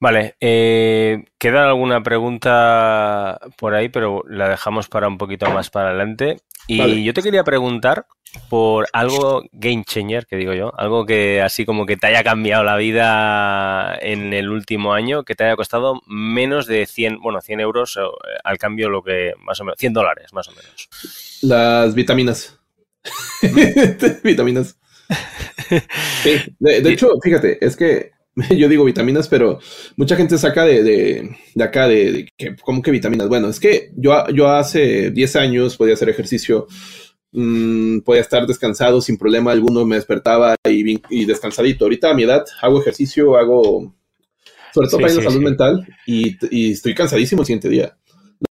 [0.06, 5.90] Vale, eh, queda alguna pregunta por ahí, pero la dejamos para un poquito más para
[5.90, 6.38] adelante.
[6.68, 8.06] Y yo te quería preguntar
[8.48, 12.64] por algo game changer, que digo yo, algo que así como que te haya cambiado
[12.64, 17.62] la vida en el último año, que te haya costado menos de 100, bueno, 100
[17.62, 18.02] euros eh,
[18.44, 20.88] al cambio lo que más o menos, 100 dólares más o menos.
[21.42, 22.60] Las vitaminas.
[24.24, 24.78] vitaminas.
[26.60, 28.15] de, hecho, fíjate, es que
[28.58, 29.60] yo digo vitaminas, pero
[29.96, 33.30] mucha gente saca de, de, acá de, que, ¿cómo que vitaminas?
[33.30, 36.68] Bueno, es que yo, yo hace 10 años podía hacer ejercicio,
[37.32, 41.86] mmm, podía estar descansado sin problema alguno, me despertaba y, y, descansadito.
[41.86, 43.94] Ahorita a mi edad hago ejercicio, hago,
[44.74, 47.96] sobre todo para la salud mental, y, y estoy cansadísimo el siguiente día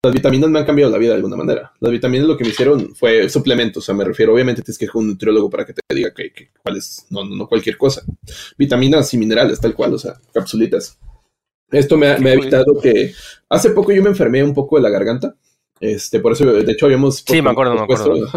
[0.02, 1.74] las vitaminas me han cambiado la vida de alguna manera.
[1.80, 4.86] Las vitaminas lo que me hicieron fue suplementos, o sea, me refiero, obviamente tienes que
[4.86, 8.04] ir con un nutriólogo para que te diga que, cuál es, no, no, cualquier cosa.
[8.58, 10.98] Vitaminas y minerales, tal cual, o sea, capsulitas.
[11.72, 13.14] Esto me ha, evitado que
[13.50, 15.36] hace poco yo me enfermé un poco de la garganta.
[15.80, 17.24] Este, por eso, de hecho, habíamos.
[17.26, 18.30] Sí, me acuerdo, me acuerdo.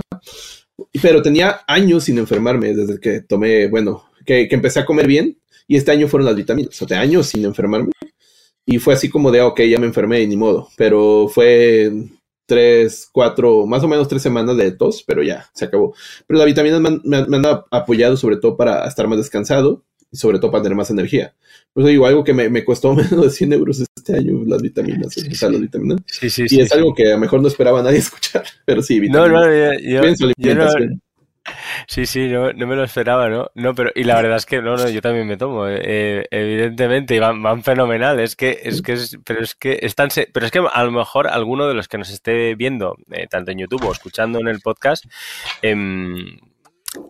[1.01, 5.39] Pero tenía años sin enfermarme desde que tomé, bueno, que, que empecé a comer bien
[5.69, 6.81] y este año fueron las vitaminas.
[6.81, 7.91] O sea, años sin enfermarme.
[8.67, 10.69] Y fue así como de, ok, ya me enfermé y ni modo.
[10.77, 11.93] Pero fue
[12.47, 15.95] tres, cuatro, más o menos tres semanas de tos, pero ya, se acabó.
[16.27, 20.51] Pero las vitaminas me han, apoyado sobre todo para estar más descansado y sobre todo
[20.51, 21.35] para tener más energía.
[21.73, 25.13] Por eso digo, algo que me, costó menos de 100 euros este año, las vitaminas,
[25.13, 26.01] sí, las vitaminas.
[26.07, 28.99] Sí, sí, y es algo que a lo mejor no esperaba nadie escuchar, pero sí,
[28.99, 29.31] vitaminas.
[29.31, 30.03] No, no, yo,
[31.87, 33.51] Sí, sí, no, no, me lo esperaba, ¿no?
[33.55, 37.15] No, pero, y la verdad es que no, no, yo también me tomo, eh, evidentemente,
[37.15, 40.53] y van, van fenomenal, es que, es que, es, pero es que están, pero es
[40.53, 43.85] que a lo mejor alguno de los que nos esté viendo, eh, tanto en YouTube
[43.85, 45.05] o escuchando en el podcast,
[45.63, 46.39] em,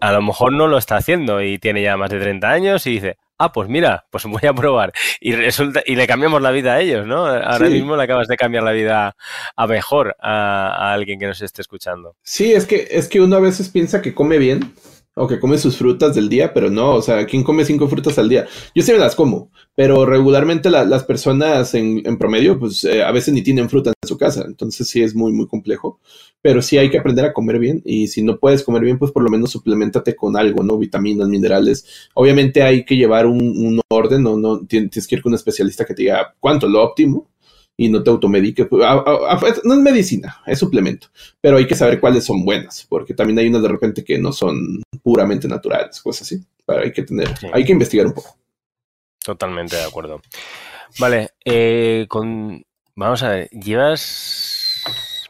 [0.00, 2.92] a lo mejor no lo está haciendo y tiene ya más de 30 años y
[2.92, 4.92] dice, ah, pues mira, pues voy a probar.
[5.20, 7.26] Y resulta, y le cambiamos la vida a ellos, ¿no?
[7.26, 9.16] Ahora mismo le acabas de cambiar la vida
[9.56, 12.16] a mejor a, a, alguien que nos esté escuchando.
[12.22, 14.74] Sí, es que, es que uno a veces piensa que come bien,
[15.18, 18.18] o que come sus frutas del día, pero no, o sea, ¿quién come cinco frutas
[18.18, 18.46] al día?
[18.74, 23.32] Yo sí me las como, pero regularmente las personas en, promedio, pues eh, a veces
[23.32, 26.00] ni tienen fruta en su casa, entonces sí es muy, muy complejo,
[26.46, 29.10] pero sí hay que aprender a comer bien y si no puedes comer bien, pues
[29.10, 30.78] por lo menos suplementate con algo, ¿no?
[30.78, 32.08] Vitaminas, minerales.
[32.14, 35.84] Obviamente hay que llevar un, un orden, no, no tienes que ir con un especialista
[35.84, 37.26] que te diga cuánto lo óptimo,
[37.76, 38.66] y no te automedique.
[38.66, 38.80] Pues,
[39.64, 41.08] no es medicina, es suplemento,
[41.40, 44.32] pero hay que saber cuáles son buenas, porque también hay unas de repente que no
[44.32, 46.44] son puramente naturales, cosas así.
[46.68, 48.36] hay que tener, hay que investigar un poco.
[49.18, 50.20] Totalmente de acuerdo.
[51.00, 54.65] Vale, eh, con, vamos a ver, llevas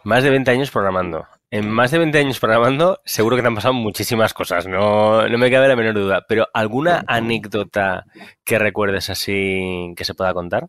[0.06, 1.26] más de 20 años programando.
[1.50, 5.36] En más de 20 años programando, seguro que te han pasado muchísimas cosas, no, no
[5.36, 8.04] me cabe la menor duda, pero ¿alguna anécdota
[8.44, 10.68] que recuerdes así que se pueda contar?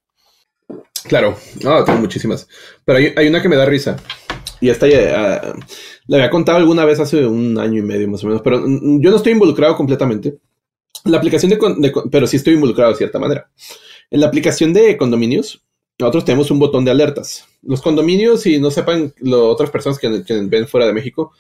[1.03, 2.47] Claro, no, tengo muchísimas.
[2.83, 3.97] Pero hay, una que me da risa.
[4.59, 5.59] Y esta ya uh,
[6.07, 8.41] la había contado alguna vez hace un año y medio más o menos.
[8.41, 10.39] Pero yo no estoy involucrado completamente.
[11.05, 13.51] La aplicación de, pero sí estoy involucrado de cierta manera.
[14.09, 15.63] En la aplicación de condominios,
[15.99, 17.45] nosotros tenemos un botón de alertas.
[17.63, 21.33] Los condominios, si no sepan lo, otras personas que, ven fuera de México,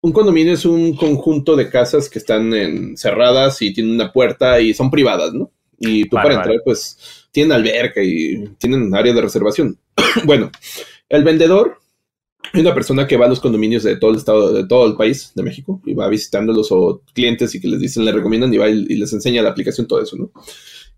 [0.00, 4.74] un condominio es un conjunto de casas que están cerradas y tienen una puerta y
[4.74, 5.50] son privadas, ¿no?
[5.78, 9.78] Y tú para entrar, pues tienen alberca y tienen área de reservación.
[10.24, 10.50] bueno,
[11.08, 11.78] el vendedor
[12.52, 14.96] es una persona que va a los condominios de todo el estado, de todo el
[14.96, 18.58] país de México y va visitándolos o clientes y que les dicen, le recomiendan y
[18.58, 20.30] va y, les enseña la aplicación, todo eso, ¿no?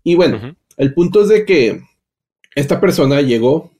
[0.03, 1.81] Y bueno, el punto es de que
[2.55, 3.71] esta persona llegó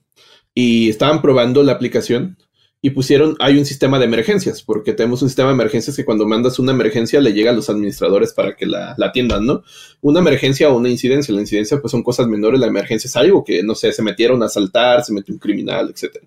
[0.54, 2.38] y estaban probando la aplicación
[2.86, 6.28] y pusieron, hay un sistema de emergencias, porque tenemos un sistema de emergencias que cuando
[6.28, 9.64] mandas una emergencia le llega a los administradores para que la, atiendan, ¿no?
[10.02, 13.44] Una emergencia o una incidencia, la incidencia pues son cosas menores, la emergencia es algo
[13.44, 16.18] que, no sé, se metieron a asaltar, se metió un criminal, etc.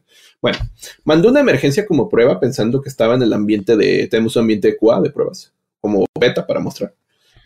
[0.43, 0.59] Bueno,
[1.05, 4.67] mandó una emergencia como prueba pensando que estaba en el ambiente de, tenemos un ambiente
[4.67, 6.93] de QA de pruebas, como beta para mostrar.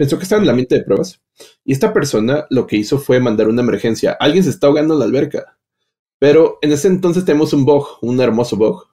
[0.03, 1.21] Pensó que estaba en el ambiente de pruebas.
[1.65, 4.17] Y esta persona lo que hizo fue mandar una emergencia.
[4.19, 5.57] Alguien se está ahogando en la alberca.
[6.19, 8.89] Pero en ese entonces tenemos un bug, un hermoso bug,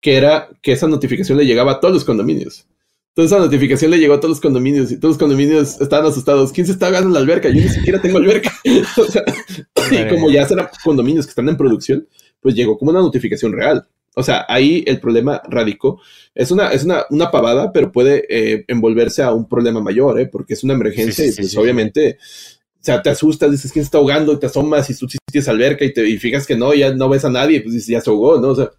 [0.00, 2.66] que era que esa notificación le llegaba a todos los condominios.
[3.10, 6.50] Entonces esa notificación le llegó a todos los condominios y todos los condominios estaban asustados.
[6.50, 7.48] ¿Quién se está ahogando en la alberca?
[7.48, 8.52] Yo ni siquiera tengo alberca.
[8.64, 12.08] y como ya serán condominios que están en producción,
[12.40, 13.86] pues llegó como una notificación real.
[14.14, 16.00] O sea, ahí el problema radicó.
[16.34, 20.26] Es una, es una, una pavada, pero puede eh, envolverse a un problema mayor, ¿eh?
[20.26, 23.98] porque es una emergencia y pues obviamente, o sea, te asustas, dices quién se está
[23.98, 26.92] ahogando y te asomas y tú tienes alberca y te y fijas que no, ya
[26.92, 28.48] no ves a nadie, pues dices, ya se ahogó, ¿no?
[28.48, 28.70] O sea,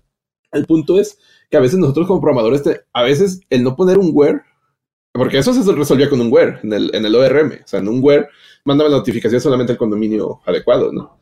[0.51, 1.17] el punto es
[1.49, 4.41] que a veces nosotros como programadores, a veces el no poner un where,
[5.13, 7.87] porque eso se resolvía con un where en el, en el ORM, o sea, en
[7.87, 8.27] un where
[8.65, 11.20] mándame la notificación solamente al condominio adecuado, ¿no?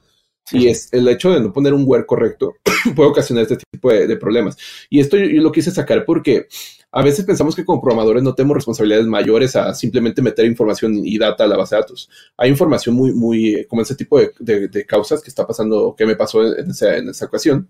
[0.52, 2.56] Y es el hecho de no poner un where correcto
[2.96, 4.58] puede ocasionar este tipo de, problemas.
[4.90, 6.48] Y esto yo, lo quise sacar porque
[6.92, 11.18] a veces pensamos que como programadores no tenemos responsabilidades mayores a simplemente meter información y
[11.18, 12.10] data a la base de datos.
[12.38, 16.56] Hay información muy, muy, como ese tipo de, causas que está pasando, que me pasó
[16.58, 17.70] en esa, en esa ocasión.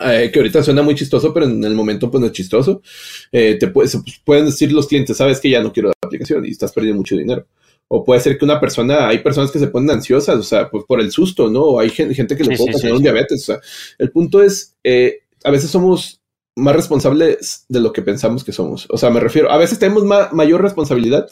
[0.00, 2.82] Eh, que ahorita suena muy chistoso, pero en el momento pues no es chistoso.
[3.30, 6.72] Eh, te pueden decir los clientes, sabes que ya no quiero la aplicación y estás
[6.72, 7.46] perdiendo mucho dinero.
[7.88, 10.84] O puede ser que una persona, hay personas que se ponen ansiosas, o sea, pues
[10.84, 11.62] por el susto, ¿no?
[11.62, 13.42] O hay gente, que le puede pasar un diabetes.
[13.42, 13.60] O sea,
[13.98, 16.20] el punto es, eh, a veces somos
[16.56, 18.86] más responsables de lo que pensamos que somos.
[18.90, 21.28] O sea, me refiero, a veces tenemos mayor responsabilidad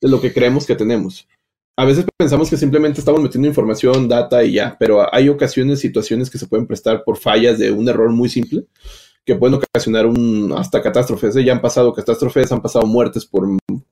[0.00, 1.28] de lo que creemos que tenemos.
[1.76, 6.28] A veces pensamos que simplemente estamos metiendo información, data y ya, pero hay ocasiones, situaciones
[6.30, 8.66] que se pueden prestar por fallas de un error muy simple
[9.24, 11.36] que pueden ocasionar un, hasta catástrofes.
[11.36, 11.44] ¿eh?
[11.44, 13.46] Ya han pasado catástrofes, han pasado muertes por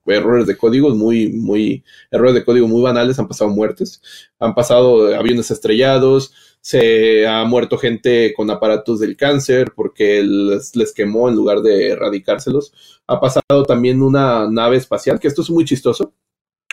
[0.05, 4.01] errores de código, muy, muy, errores de código muy banales, han pasado muertes,
[4.39, 10.93] han pasado aviones estrellados, se ha muerto gente con aparatos del cáncer porque les, les
[10.93, 12.73] quemó en lugar de erradicárselos.
[13.07, 16.13] Ha pasado también una nave espacial, que esto es muy chistoso,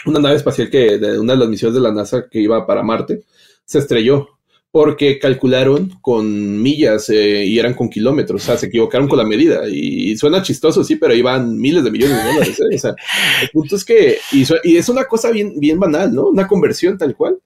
[0.07, 2.83] una nave espacial que de una de las misiones de la NASA que iba para
[2.83, 3.25] Marte,
[3.65, 4.38] se estrelló
[4.71, 9.25] porque calcularon con millas eh, y eran con kilómetros, o sea, se equivocaron con la
[9.25, 12.75] medida y, suena chistoso, sí, pero iban miles de millones de dólares, ¿eh?
[12.75, 12.95] o sea,
[13.43, 16.29] el punto es que, y, es una cosa bien, bien banal, ¿no?
[16.29, 17.39] Una conversión tal cual,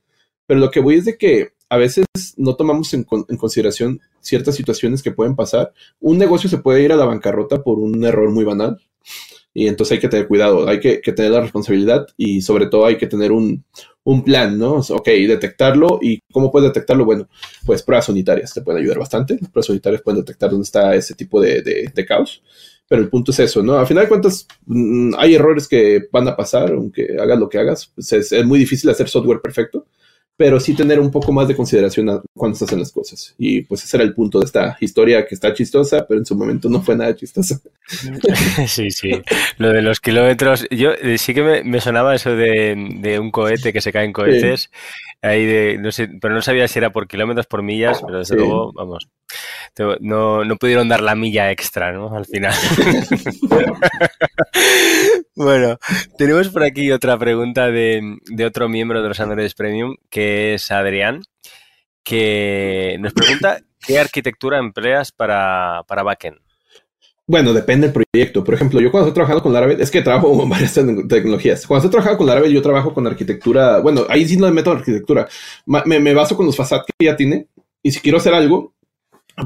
[0.47, 2.05] pero lo que voy es de que a veces
[2.37, 5.73] no tomamos en, en consideración ciertas situaciones que pueden pasar.
[6.01, 8.79] Un negocio se puede ir a la bancarrota por un error muy banal
[9.55, 12.97] y entonces hay que tener cuidado, hay que, tener la responsabilidad y sobre todo hay
[12.97, 13.65] que tener un,
[14.25, 14.77] plan, ¿no?
[14.77, 17.05] Ok, detectarlo y ¿cómo puedes detectarlo?
[17.05, 17.29] Bueno,
[17.65, 19.38] pues pruebas unitarias te pueden ayudar bastante.
[19.41, 22.43] Las pruebas unitarias pueden detectar dónde está ese tipo de, caos.
[22.88, 23.75] Pero el punto es eso, ¿no?
[23.75, 27.59] A final de cuentas, mm, hay errores que van a pasar, aunque hagas lo que
[27.59, 27.93] hagas.
[27.95, 29.87] Pues es muy difícil hacer software perfecto
[30.37, 33.35] pero sí tener un poco más de consideración cuando se hacen las cosas.
[33.38, 36.37] Y pues ese era el punto de esta historia que está chistosa, pero en su
[36.37, 37.61] momento no fue nada chistosa.
[38.66, 39.11] Sí, sí.
[39.59, 43.81] Lo de los kilómetros, yo eh, sí que me, sonaba eso de, un cohete que
[43.81, 44.71] se cae en cohetes.
[45.23, 48.35] Ahí de, no sé, pero no sabía si era por kilómetros, por millas, pero desde
[48.35, 49.09] luego, vamos,
[50.01, 52.15] no, no pudieron dar la milla extra, ¿no?
[52.15, 52.53] Al final.
[55.37, 55.79] bueno,
[56.19, 60.71] tenemos por aquí otra pregunta de, de otro miembro de los Androids Premium, que es
[60.73, 61.23] Adrián,
[62.03, 66.39] que nos pregunta qué arquitectura empleas para, para backend.
[67.27, 68.43] Bueno, depende del proyecto.
[68.43, 71.67] Por ejemplo, yo cuando estoy trabajando con Laravel, es que trabajo con varias tecnologías.
[71.67, 73.81] Cuando estoy trabajando con Laravel, yo trabajo con arquitectura.
[73.81, 75.29] Bueno, ahí sí no me meto en arquitectura.
[75.67, 77.47] Me, baso con los facades que ya tiene.
[77.83, 78.75] Y si quiero hacer algo,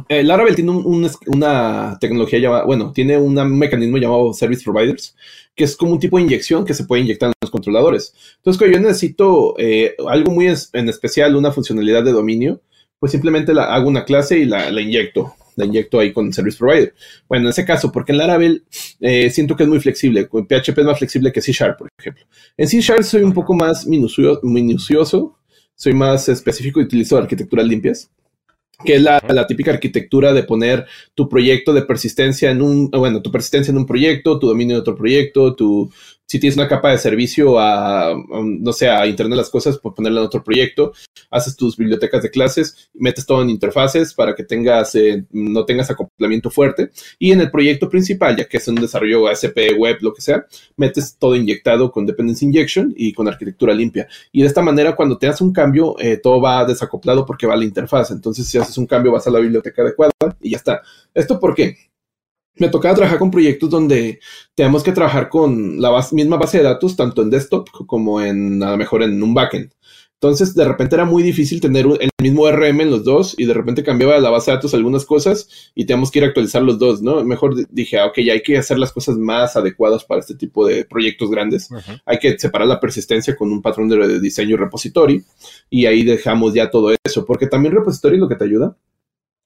[0.08, 5.14] eh, Laravel tiene una tecnología llamada, bueno, tiene un mecanismo llamado Service Providers,
[5.54, 8.14] que es como un tipo de inyección que se puede inyectar en los controladores.
[8.38, 12.60] Entonces, cuando yo necesito eh, algo muy en especial, una funcionalidad de dominio,
[12.98, 16.94] pues simplemente la, hago una clase y la inyecto la inyecto ahí con Service Provider.
[17.28, 18.64] Bueno, en ese caso, porque en Laravel
[19.00, 22.24] eh, siento que es muy flexible, PHP es más flexible que C Sharp, por ejemplo.
[22.56, 25.38] En C Sharp soy un poco más minucioso,
[25.74, 28.10] soy más específico y utilizo arquitecturas limpias
[28.84, 33.22] que es la, la, típica arquitectura de poner tu proyecto de persistencia en un, bueno,
[33.22, 35.90] tu persistencia en un proyecto, tu dominio de otro proyecto, tu,
[36.26, 40.20] si tienes una capa de servicio a, no sé, a Internet las cosas, por ponerla
[40.20, 40.92] en otro proyecto,
[41.30, 45.90] haces tus bibliotecas de clases, metes todo en interfaces para que tengas, eh, no tengas
[45.90, 46.90] acoplamiento fuerte.
[47.18, 50.46] Y en el proyecto principal, ya que es un desarrollo ASP, web, lo que sea,
[50.76, 54.08] metes todo inyectado con dependency injection y con arquitectura limpia.
[54.32, 57.54] Y de esta manera, cuando te haces un cambio, eh, todo va desacoplado porque va
[57.54, 58.10] a la interfaz.
[58.10, 60.82] Entonces, si haces un cambio, vas a la biblioteca adecuada y ya está.
[61.14, 61.76] ¿Esto por qué?
[62.56, 64.20] Me tocaba trabajar con proyectos donde
[64.54, 68.70] tenemos que trabajar con la misma base de datos, tanto en desktop como en, a
[68.70, 69.70] lo mejor en un backend.
[70.18, 73.52] Entonces, de repente era muy difícil tener el mismo RM en los dos y de
[73.52, 76.78] repente cambiaba la base de datos algunas cosas y teníamos que ir a actualizar los
[76.78, 77.22] dos, ¿no?
[77.22, 80.66] Mejor dije, ah, ok, ya hay que hacer las cosas más adecuadas para este tipo
[80.66, 81.68] de proyectos grandes.
[82.06, 85.22] Hay que separar la persistencia con un patrón de diseño repository
[85.68, 88.74] y ahí dejamos ya todo eso, porque también repository lo que te ayuda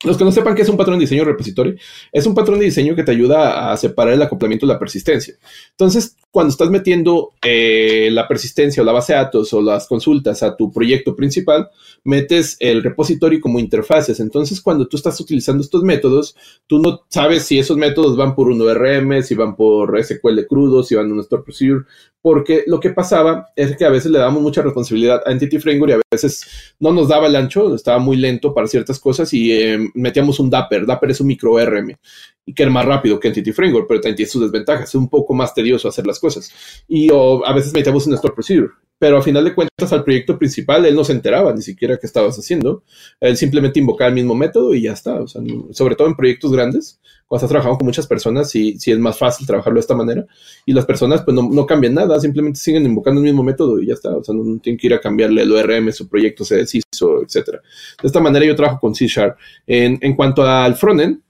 [0.04, 1.76] los que no sepan qué es un patrón de diseño repository,
[2.10, 5.34] es un patrón de diseño que te ayuda a separar el acoplamiento de la persistencia.
[5.72, 10.42] Entonces, cuando estás metiendo eh, la persistencia o la base de datos o las consultas
[10.42, 11.68] a tu proyecto principal,
[12.04, 14.20] metes el repository como interfaces.
[14.20, 16.34] Entonces, cuando tú estás utilizando estos métodos,
[16.66, 20.82] tú no sabes si esos métodos van por un ORM, si van por SQL crudo,
[20.82, 21.84] si van a un store procedure,
[22.22, 25.90] porque lo que pasaba es que a veces le damos mucha responsabilidad a Entity Framework
[25.90, 29.52] y a veces no nos daba el ancho, estaba muy lento para ciertas cosas y
[29.52, 30.86] eh, metíamos un Dapper.
[30.86, 31.96] Dapper es un micro ORM
[32.46, 35.08] y que era más rápido que Entity Framework, pero también tiene sus desventajas, es un
[35.08, 36.50] poco más tedioso hacer las cosas.
[36.88, 38.70] Y a veces metíamos un Store Procedure
[39.00, 42.06] pero a final de cuentas al proyecto principal él no se enteraba ni siquiera qué
[42.06, 42.84] estabas haciendo.
[43.18, 45.22] Él simplemente invocaba el mismo método y ya está.
[45.22, 48.90] O sea, sobre todo en proyectos grandes, cuando estás trabajando con muchas personas, sí, sí
[48.90, 50.26] es más fácil trabajarlo de esta manera.
[50.66, 53.86] Y las personas pues no, no, cambian nada, simplemente siguen invocando el mismo método y
[53.86, 54.14] ya está.
[54.14, 56.84] O sea, no, tienen que ir a cambiarle el ORM, su proyecto se deshizo,
[57.22, 57.60] etc.
[58.00, 59.36] De esta manera yo trabajo con C Sharp.
[59.66, 61.20] En, en cuanto al frontend,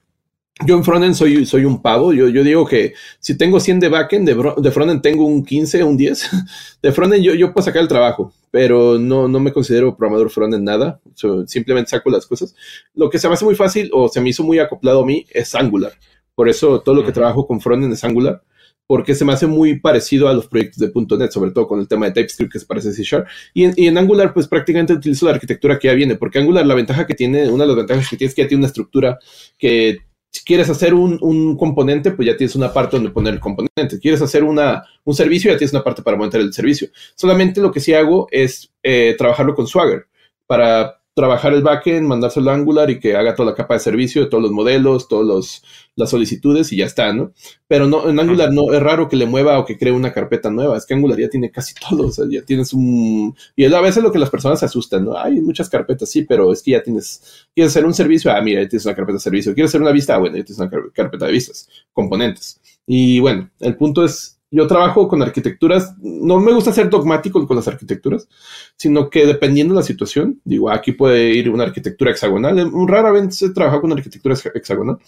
[0.67, 2.13] yo en frontend soy, soy un pavo.
[2.13, 5.85] Yo, yo digo que si tengo 100 de backend, de, de frontend tengo un 15,
[5.85, 6.31] un 10.
[6.83, 10.65] De frontend yo, yo puedo sacar el trabajo, pero no, no me considero programador frontend
[10.65, 11.01] nada.
[11.47, 12.55] simplemente saco las cosas.
[12.95, 15.27] Lo que se me hace muy fácil o se me hizo muy acoplado a mí
[15.31, 15.93] es Angular.
[16.35, 18.43] Por eso todo lo que trabajo con frontend es Angular,
[18.91, 21.87] porque se me hace muy parecido a los proyectos de .NET, sobre todo con el
[21.87, 23.29] tema de TypeScript que se parece a C Sharp.
[23.55, 27.07] Y en, Angular, pues prácticamente utilizo la arquitectura que ya viene, porque Angular la ventaja
[27.07, 29.21] que tiene, una de las ventajas que tiene es que ya tiene una estructura
[29.57, 29.99] que
[30.31, 33.91] si quieres hacer un, un, componente, pues ya tienes una parte donde poner el componente.
[33.91, 36.89] Si quieres hacer una, un servicio, ya tienes una parte para montar el servicio.
[37.15, 40.09] Solamente lo que sí hago es eh, trabajarlo con Swagger
[40.49, 44.23] para trabajar el backend, mandárselo a Angular y que haga toda la capa de servicio
[44.23, 45.63] de todos los modelos, todas
[45.97, 47.33] las solicitudes y ya está, ¿no?
[47.67, 50.51] Pero no, en Angular no es raro que le mueva o que cree una carpeta
[50.51, 50.77] nueva.
[50.77, 53.35] Es que Angular ya tiene casi todo, o sea, ya tienes un...
[53.57, 55.17] Y es a veces lo que las personas se asustan, ¿no?
[55.17, 57.47] Hay muchas carpetas, sí, pero es que ya tienes...
[57.55, 58.33] ¿Quieres hacer un servicio?
[58.33, 59.55] Ah, mira, ya tienes una carpeta de servicio.
[59.55, 60.15] ¿Quieres hacer una vista?
[60.15, 62.61] Ah, bueno, ya tienes una carpeta de vistas, componentes.
[62.87, 67.57] Y bueno, el punto es yo trabajo con arquitecturas, no me gusta ser dogmático con
[67.57, 68.29] las arquitecturas,
[68.77, 73.41] sino que dependiendo de la situación, digo, aquí puede ir una arquitectura hexagonal, rara vez
[73.43, 74.99] he trabajado con arquitectura hexagonal,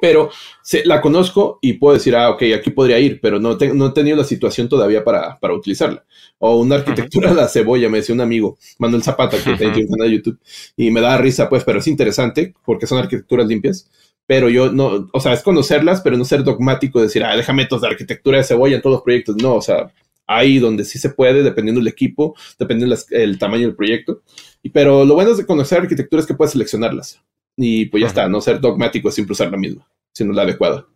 [0.00, 0.30] pero
[0.62, 3.92] se, la conozco y puedo decir, ah, ok, aquí podría ir, pero no, no he
[3.92, 6.04] tenido la situación todavía para, para utilizarla.
[6.38, 9.88] O una arquitectura de la cebolla, me decía un amigo, Manuel Zapata, que tiene un
[9.88, 10.40] canal de YouTube,
[10.76, 13.90] y me da risa, pues, pero es interesante porque son arquitecturas limpias
[14.26, 17.82] pero yo no, o sea, es conocerlas, pero no ser dogmático, decir, ah, déjame métodos
[17.82, 19.36] de arquitectura de cebolla en todos los proyectos.
[19.36, 19.92] No, o sea,
[20.26, 24.22] ahí donde sí se puede, dependiendo del equipo, dependiendo del tamaño del proyecto.
[24.62, 27.20] Y, pero lo bueno de conocer arquitectura es que puedes seleccionarlas.
[27.56, 30.86] Y pues ya está, no ser dogmático, siempre usar la misma, sino la adecuada.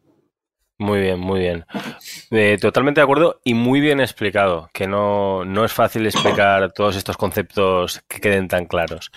[0.80, 1.64] Muy bien, muy bien.
[2.30, 6.94] Eh, totalmente de acuerdo y muy bien explicado, que no, no, es fácil explicar todos
[6.94, 9.10] estos conceptos que queden tan claros.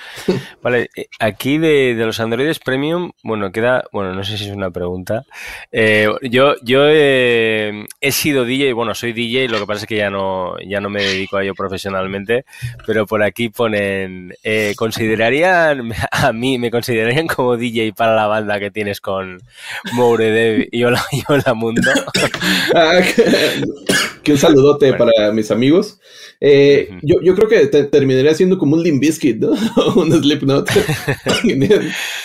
[0.63, 4.55] Vale, eh, aquí de, de los Androides Premium, bueno, queda, bueno, no sé si es
[4.55, 5.23] una pregunta.
[5.71, 10.09] Eh, yo yo he sido DJ, bueno, soy DJ, lo que pasa es que ya
[10.09, 12.43] no, ya no me dedico a ello profesionalmente,
[12.87, 14.33] pero por aquí ponen,
[14.75, 19.43] ¿considerarían, a mí, me considerarían como DJ para la banda que tienes con
[19.93, 21.81] Mouredev y Hola, y Hola Mundo.
[22.73, 23.01] Ah,
[24.23, 25.99] que, un saludote para mis amigos.
[26.39, 29.51] Eh, yo, yo, creo que terminaría siendo como un Limbiskit, ¿no?
[29.95, 30.69] un Slipknot.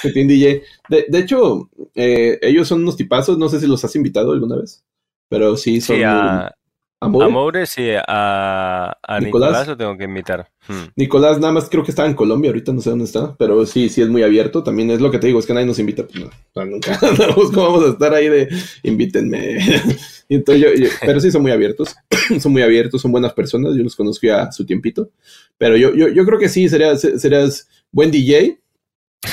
[0.04, 0.62] DJ.
[0.88, 3.38] De, de hecho, eh, ellos son unos tipazos.
[3.38, 4.84] No sé si los has invitado alguna vez.
[5.28, 6.02] Pero sí, son.
[6.04, 6.54] ¿A
[7.02, 7.66] Moure?
[7.66, 9.68] sí, a, Nicolás?
[9.68, 10.50] lo tengo que invitar.
[10.66, 10.86] Hmm.
[10.96, 13.90] Nicolás nada más creo que estaba en Colombia, ahorita no sé dónde está, pero sí,
[13.90, 14.62] sí es muy abierto.
[14.62, 16.06] También es lo que te digo, es que nadie nos invita.
[16.06, 16.24] Pues
[16.54, 16.98] no, nunca
[17.54, 18.48] ¿cómo vamos a estar ahí de
[18.82, 19.58] invítenme?
[20.28, 21.94] Entonces pero sí son muy abiertos,
[22.40, 25.10] son muy abiertos, son buenas personas, yo los conozco a su tiempito.
[25.58, 28.58] Pero yo, yo, yo creo que sí, serías, serías buen DJ,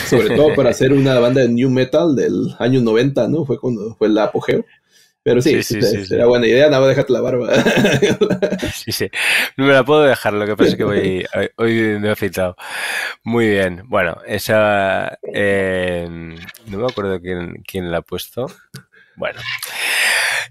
[0.10, 3.46] sobre todo para hacer una banda de new metal del año 90, ¿no?
[3.46, 4.66] Fue cuando fue el apogeo.
[5.24, 7.48] Pero sí, sí, sí, sí buena idea, nada más déjate la barba.
[8.74, 9.10] sí, sí.
[9.56, 12.58] No me la puedo dejar, lo que pasa es que voy, hoy me he afeitado.
[13.24, 13.84] Muy bien.
[13.86, 15.18] Bueno, esa.
[15.34, 16.08] Eh,
[16.68, 18.48] no me acuerdo quién, quién la ha puesto.
[19.16, 19.40] Bueno,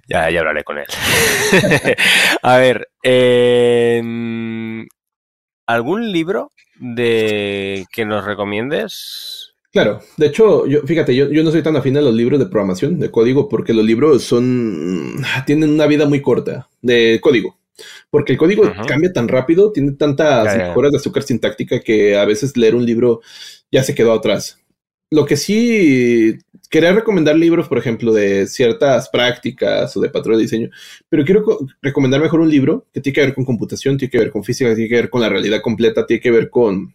[0.09, 0.87] ya, ya hablaré con él.
[2.43, 4.01] A ver, eh,
[5.67, 9.52] ¿algún libro de que nos recomiendes?
[9.73, 12.45] Claro, de hecho, yo, fíjate, yo, yo no soy tan afín a los libros de
[12.45, 15.17] programación, de código, porque los libros son,
[15.47, 17.59] tienen una vida muy corta de código.
[18.11, 22.55] Porque el código cambia tan rápido, tiene tantas mejoras de azúcar sintáctica que a veces
[22.55, 23.23] leer un libro
[23.71, 24.59] ya se quedó atrás.
[25.11, 30.43] Lo que sí, quería recomendar libros, por ejemplo, de ciertas prácticas o de patrón de
[30.43, 30.69] diseño,
[31.09, 31.45] pero quiero
[31.81, 34.75] recomendar mejor un libro que tiene que ver con computación, tiene que ver con física,
[34.75, 36.95] tiene que ver con la realidad completa, tiene que ver con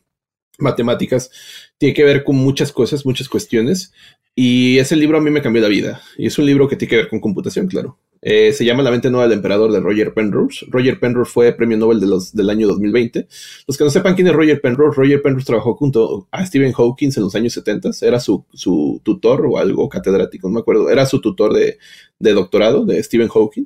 [0.57, 1.31] matemáticas,
[1.77, 3.93] tiene que ver con muchas cosas, muchas cuestiones.
[4.35, 6.01] Y ese libro a mí me cambió la vida.
[6.17, 7.97] Y es un libro que tiene que ver con computación, claro.
[8.21, 10.65] Eh, se llama La mente nueva del emperador de Roger Penrose.
[10.69, 13.27] Roger Penrose fue premio Nobel de los, del año 2020.
[13.67, 17.11] Los que no sepan quién es Roger Penrose, Roger Penrose trabajó junto a Stephen Hawking
[17.15, 17.91] en los años 70.
[18.01, 20.89] Era su, su tutor o algo catedrático, no me acuerdo.
[20.89, 21.77] Era su tutor de,
[22.19, 23.65] de doctorado de Stephen Hawking.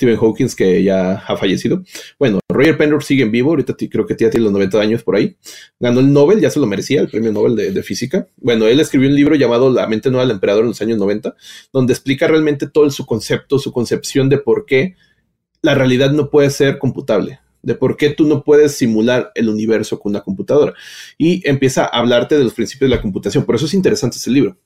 [0.00, 1.82] Stephen Hawking, que ya ha fallecido.
[2.18, 5.14] Bueno, Roger Penrose sigue en vivo, ahorita creo que ya tiene los 90 años por
[5.14, 5.36] ahí.
[5.78, 8.26] Ganó el Nobel, ya se lo merecía, el premio Nobel de, física.
[8.38, 11.34] Bueno, él escribió un libro llamado La mente nueva del emperador en los años 90,
[11.70, 14.94] donde explica realmente todo su concepto, su concepción de por qué
[15.60, 17.40] la realidad no puede ser computable.
[17.62, 20.72] de por qué tú no puedes simular el universo con una computadora.
[21.18, 23.44] Y empieza a hablarte de los principios de la computación.
[23.44, 24.56] Por eso es interesante ese libro.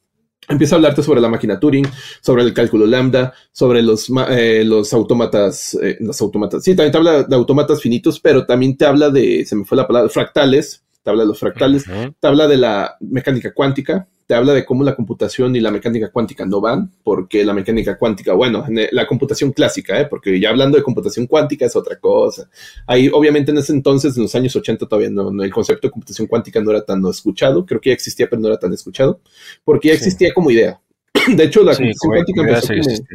[0.48, 1.86] Empieza a hablarte sobre la máquina Turing,
[2.20, 6.62] sobre el cálculo lambda, sobre los, eh, los autómatas, eh, los autómatas.
[6.62, 9.76] Sí, también te habla de autómatas finitos, pero también te habla de, se me fue
[9.76, 11.84] la palabra, fractales, te habla de los fractales,
[12.18, 16.10] te habla de la mecánica cuántica, te habla de cómo la computación y la mecánica
[16.10, 20.06] cuántica no van, porque la mecánica cuántica, bueno, la computación clásica, ¿eh?
[20.06, 22.48] porque ya hablando de computación cuántica es otra cosa.
[22.86, 26.26] Ahí, obviamente, en ese entonces, en los años 80, todavía no, el concepto de computación
[26.26, 29.20] cuántica no era tan escuchado, creo que ya existía, pero no era tan escuchado,
[29.62, 30.80] porque ya existía como idea.
[31.36, 33.06] De hecho, la computación cuántica empezó como,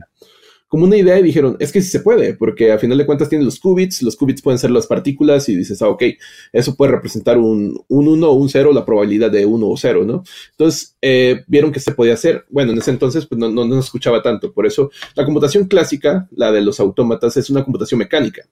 [0.69, 3.27] como una idea y dijeron, es que sí se puede, porque a final de cuentas
[3.27, 6.03] tiene los qubits, los qubits pueden ser las partículas y dices, ah, ok,
[6.53, 10.23] eso puede representar un 1 o un 0, la probabilidad de 1 o 0, ¿no?
[10.51, 12.45] Entonces, eh, vieron que se podía hacer.
[12.49, 16.29] Bueno, en ese entonces pues no, no, no escuchaba tanto, por eso la computación clásica,
[16.31, 18.43] la de los autómatas, es una computación mecánica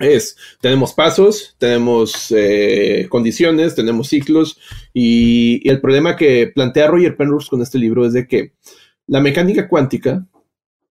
[0.00, 4.58] es, tenemos pasos, tenemos eh, condiciones, tenemos ciclos
[4.92, 8.52] y, el problema que plantea Roger Penrose con este libro es de que
[9.06, 10.26] la mecánica cuántica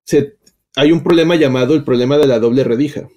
[0.06, 0.38] se
[0.76, 3.08] hay un problema llamado el problema de la doble redija,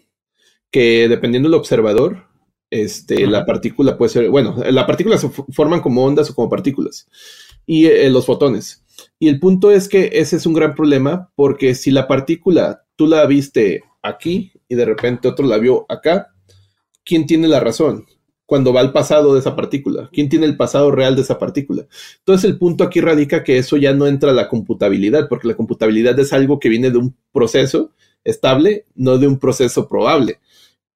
[0.70, 2.26] que dependiendo del observador,
[2.70, 7.09] este, la partícula puede ser, bueno, las partículas se forman como ondas o como partículas,
[7.64, 8.84] y eh, los fotones.
[9.18, 13.07] Y el punto es que ese es un gran problema, porque si la partícula tú
[13.07, 16.34] la viste aquí y de repente otro la vio acá,
[17.04, 18.07] ¿quién tiene la razón?
[18.47, 20.09] Cuando va al pasado de esa partícula?
[20.12, 21.86] ¿Quién tiene el pasado real de esa partícula?
[22.18, 25.55] Entonces el punto aquí radica que eso ya no entra a la computabilidad, porque la
[25.55, 27.90] computabilidad es algo que viene de un proceso
[28.24, 30.40] estable, no de un proceso probable.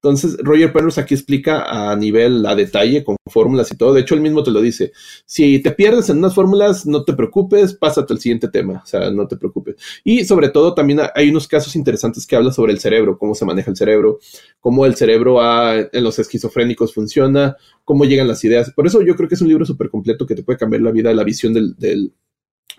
[0.03, 3.93] Entonces, Roger Penrose aquí explica a nivel, a detalle, con fórmulas y todo.
[3.93, 4.93] De hecho, él mismo te lo dice.
[5.25, 8.81] Si te pierdes en unas fórmulas, no te preocupes, pásate al siguiente tema.
[8.83, 9.75] O sea, no te preocupes.
[10.03, 13.45] Y sobre todo, también hay unos casos interesantes que habla sobre el cerebro, cómo se
[13.45, 14.17] maneja el cerebro,
[14.59, 18.71] cómo el cerebro en los esquizofrénicos funciona, cómo llegan las ideas.
[18.71, 20.91] Por eso yo creo que es un libro súper completo que te puede cambiar la
[20.91, 21.75] vida, la visión del,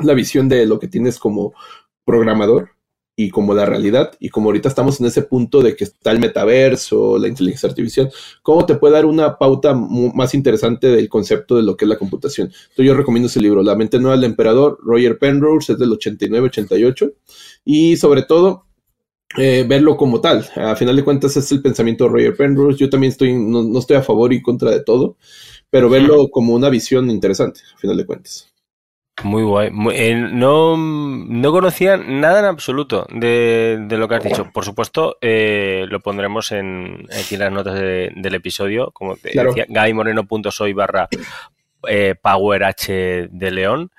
[0.01, 1.55] la visión de lo que tienes como
[2.05, 2.71] programador
[3.15, 6.19] y como la realidad, y como ahorita estamos en ese punto de que está el
[6.19, 8.11] metaverso, la inteligencia artificial,
[8.43, 11.99] ¿cómo te puede dar una pauta más interesante del concepto de lo que es la
[11.99, 12.47] computación?
[12.49, 17.13] Entonces yo recomiendo ese libro, La mente nueva del emperador, Roger Penrose, es del 89-88,
[17.65, 18.67] y sobre todo
[19.37, 20.49] eh, verlo como tal.
[20.57, 23.79] A final de cuentas es el pensamiento de Roger Penrose, yo también estoy, no, no
[23.79, 25.17] estoy a favor y contra de todo,
[25.69, 28.52] pero verlo como una visión interesante, a final de cuentas.
[29.23, 29.71] Muy guay.
[29.93, 34.51] Eh, no, no conocía nada en absoluto de, lo que has dicho.
[34.53, 39.51] Por supuesto, eh, lo pondremos en, aquí en las notas del episodio, como te claro.
[39.51, 41.09] decía, gaimoreno.soy barra
[41.87, 43.91] eh, PowerH de León.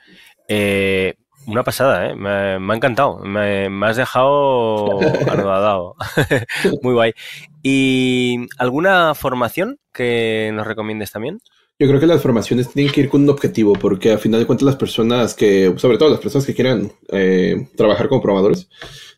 [1.46, 3.20] una pasada, me, ha encantado.
[3.20, 5.00] Me, has dejado
[5.32, 5.96] anodado.
[6.82, 7.14] Muy guay.
[7.62, 11.40] ¿Y alguna formación que nos recomiendes también?
[11.80, 14.46] Yo creo que las formaciones tienen que ir con un objetivo, porque a final de
[14.46, 18.70] cuentas las personas que, sobre todo las personas que quieran eh, trabajar como programadores,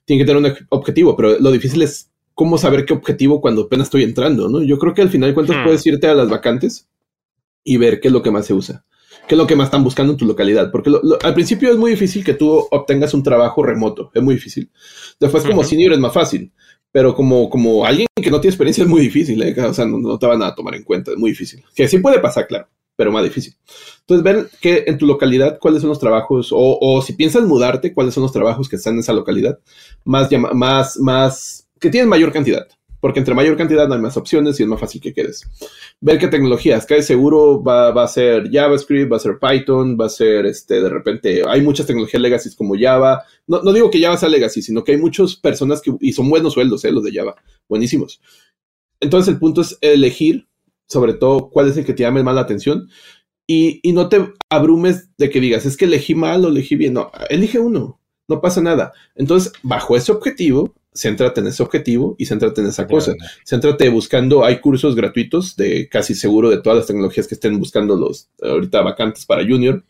[0.05, 3.87] tienen que tener un objetivo, pero lo difícil es cómo saber qué objetivo cuando apenas
[3.87, 4.63] estoy entrando, ¿no?
[4.63, 5.63] Yo creo que al final de cuentas hmm.
[5.63, 6.87] puedes irte a las vacantes
[7.63, 8.85] y ver qué es lo que más se usa,
[9.27, 10.91] qué es lo que más están buscando en tu localidad, porque
[11.23, 14.69] al principio es muy difícil que tú obtengas un trabajo remoto, es muy difícil.
[15.19, 16.51] Después como senior es más fácil,
[16.95, 19.53] pero como, como alguien que no tiene experiencia es muy difícil, ¿eh?
[19.61, 21.61] o sea, no, te van a tomar en cuenta, es muy difícil.
[21.75, 23.53] Que sí puede pasar, claro, pero más difícil.
[23.99, 27.93] Entonces, ver que en tu localidad cuáles son los trabajos, o, o si piensas mudarte,
[27.93, 29.59] cuáles son los trabajos que están en esa localidad,
[30.05, 32.65] más, más, más, que tienen mayor cantidad
[33.05, 35.47] porque entre mayor cantidad hay más opciones y es más fácil que quedes.
[36.01, 40.09] Ver qué tecnologías, cae seguro va, a ser JavaScript, va a ser Python, va a
[40.09, 43.23] ser, este, de repente, hay muchas tecnologías legacy como Java.
[43.45, 46.31] No, no digo que Java sea legacy, sino que hay muchas personas que, y son
[46.31, 47.35] buenos sueldos, eh, los de Java,
[47.69, 48.19] buenísimos.
[48.99, 50.47] Entonces el punto es elegir,
[50.87, 52.89] sobre todo, cuál es el que te llame más la atención
[53.45, 56.93] y, y no te abrumes de que digas, es que elegí mal o elegí bien.
[56.93, 58.93] No, elige uno, no pasa nada.
[59.13, 63.13] Entonces, bajo ese objetivo, céntrate en ese objetivo y céntrate en esa cosa.
[63.43, 67.95] Céntrate buscando, hay cursos gratuitos de casi seguro de todas las tecnologías que estén buscando
[67.95, 69.83] los ahorita vacantes para junior.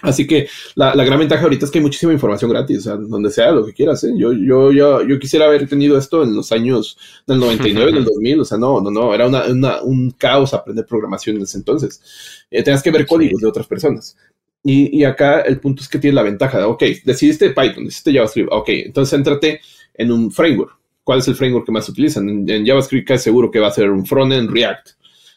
[0.00, 3.30] Así que la, gran ventaja ahorita es que hay muchísima información gratis, o sea, donde
[3.30, 4.04] sea, lo que quieras.
[4.04, 4.12] ¿eh?
[4.16, 6.96] Yo, yo, yo, yo quisiera haber tenido esto en los años
[7.26, 11.36] del 99, del 2000, o sea, no, no, no, era una, un caos aprender programación
[11.36, 12.00] en ese entonces.
[12.48, 14.16] Eh, tenías que ver códigos de otras personas.
[14.70, 18.12] Y, y, acá el punto es que tienes la ventaja de, ok, decidiste Python, decidiste
[18.12, 19.62] JavaScript, ok, entonces céntrate
[19.94, 20.76] en un framework.
[21.02, 22.28] ¿Cuál es el framework que más utilizan?
[22.46, 24.90] En, JavaScript casi seguro que va a ser un frontend React.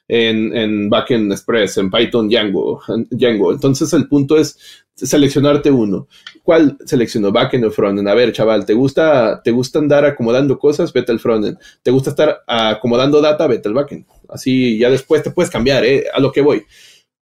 [0.09, 3.53] en, en Backend Express, en Python Django, Django.
[3.53, 6.09] Entonces el punto es seleccionarte uno.
[6.43, 7.31] ¿Cuál selecciono?
[7.31, 8.09] Backend o frontend.
[8.09, 10.91] A ver, chaval, ¿te gusta, ¿te gusta andar acomodando cosas?
[10.91, 11.57] Vete al frontend.
[11.81, 13.47] ¿Te gusta estar acomodando data?
[13.47, 14.05] Vete al backend.
[14.27, 16.03] Así ya después te puedes cambiar, ¿eh?
[16.13, 16.65] A lo que voy.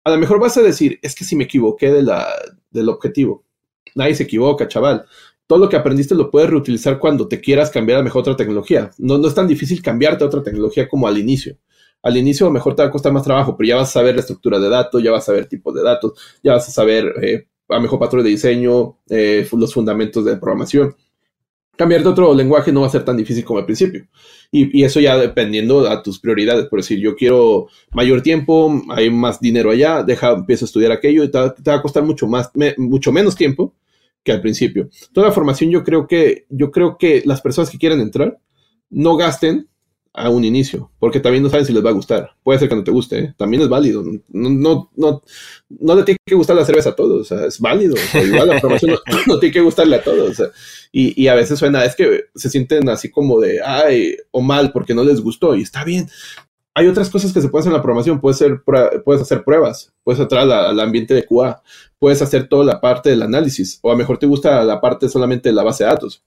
[0.05, 3.45] A lo mejor vas a decir, es que si me equivoqué del objetivo.
[3.95, 5.07] Nadie se equivoca, chaval
[5.47, 8.91] todo lo que aprendiste lo puedes reutilizar cuando te quieras cambiar a mejor otra tecnología.
[8.99, 11.59] No, no es tan difícil cambiarte a otra tecnología como al inicio.
[12.03, 13.93] Al inicio a lo mejor te va a costar más trabajo, pero ya vas a
[13.93, 16.71] saber la estructura de datos, ya vas a saber tipos de datos, ya vas a
[16.71, 20.95] saber eh, a mejor patrón de diseño, eh, los fundamentos de programación.
[21.77, 24.07] Cambiar de otro lenguaje no va a ser tan difícil como al principio.
[24.51, 26.67] Y, eso ya dependiendo a tus prioridades.
[26.67, 31.25] Por decir, yo quiero mayor tiempo, hay más dinero allá, deja, empiezo a estudiar aquello
[31.25, 33.75] y te, va a costar mucho, más, mucho menos tiempo
[34.23, 34.89] que al principio.
[35.13, 38.39] Toda la formación yo creo que, yo creo que las personas que quieran entrar
[38.91, 39.69] no gasten
[40.15, 42.31] a un inicio, porque también no saben si les va a gustar.
[42.43, 43.35] Puede ser que no te guste, ¿eh?
[43.37, 44.03] también es válido.
[44.29, 45.23] No, no, no,
[45.69, 47.97] no le tiene que gustar la cerveza a todos, o sea, es válido.
[48.25, 48.61] igual la
[49.27, 50.41] no, tiene que gustarle a todos.
[50.93, 54.73] y, y, a veces suena, es que se sienten así como de, ay, o mal
[54.73, 56.09] porque no les gustó, y está bien
[56.75, 58.21] hay otras cosas que se pueden hacer en la programación.
[58.21, 58.63] Puedes, ser,
[59.05, 61.63] puedes hacer pruebas, puedes entrar al, ambiente de QA,
[61.99, 65.09] puedes hacer toda la parte del análisis, o a lo mejor te gusta la parte
[65.09, 66.25] solamente de la base de datos.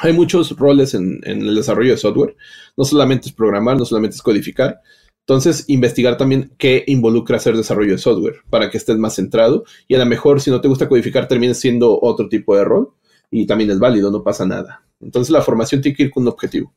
[0.00, 2.36] Hay muchos roles en, el desarrollo de software.
[2.76, 4.80] No solamente es programar, no solamente es codificar.
[5.20, 9.64] Entonces, investigar también qué involucra hacer desarrollo de software para que estés más centrado.
[9.88, 12.90] Y a lo mejor, si no te gusta codificar, termines siendo otro tipo de rol.
[13.30, 14.84] Y también es válido, no pasa nada.
[15.00, 16.72] Entonces, la formación tiene que ir con un objetivo.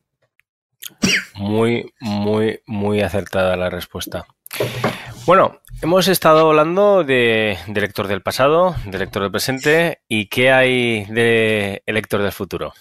[1.36, 4.26] Muy, muy, muy acertada la respuesta.
[5.26, 11.06] Bueno, hemos estado hablando de, lector del pasado, de lector del presente y qué hay
[11.06, 12.74] de lector del futuro.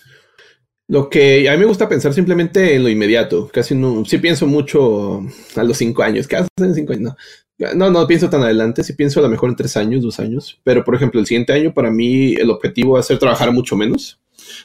[0.88, 3.48] Lo que a mí me gusta pensar simplemente en lo inmediato.
[3.52, 5.22] Casi no, sí pienso mucho
[5.54, 6.26] a los cinco años.
[6.26, 7.14] ¿Qué haces en cinco años?
[7.58, 7.74] No.
[7.74, 8.82] no, no pienso tan adelante.
[8.82, 10.58] Sí pienso a lo mejor en tres años, dos años.
[10.64, 13.76] Pero por ejemplo, el siguiente año para mí el objetivo va a ser trabajar mucho
[13.76, 14.18] menos.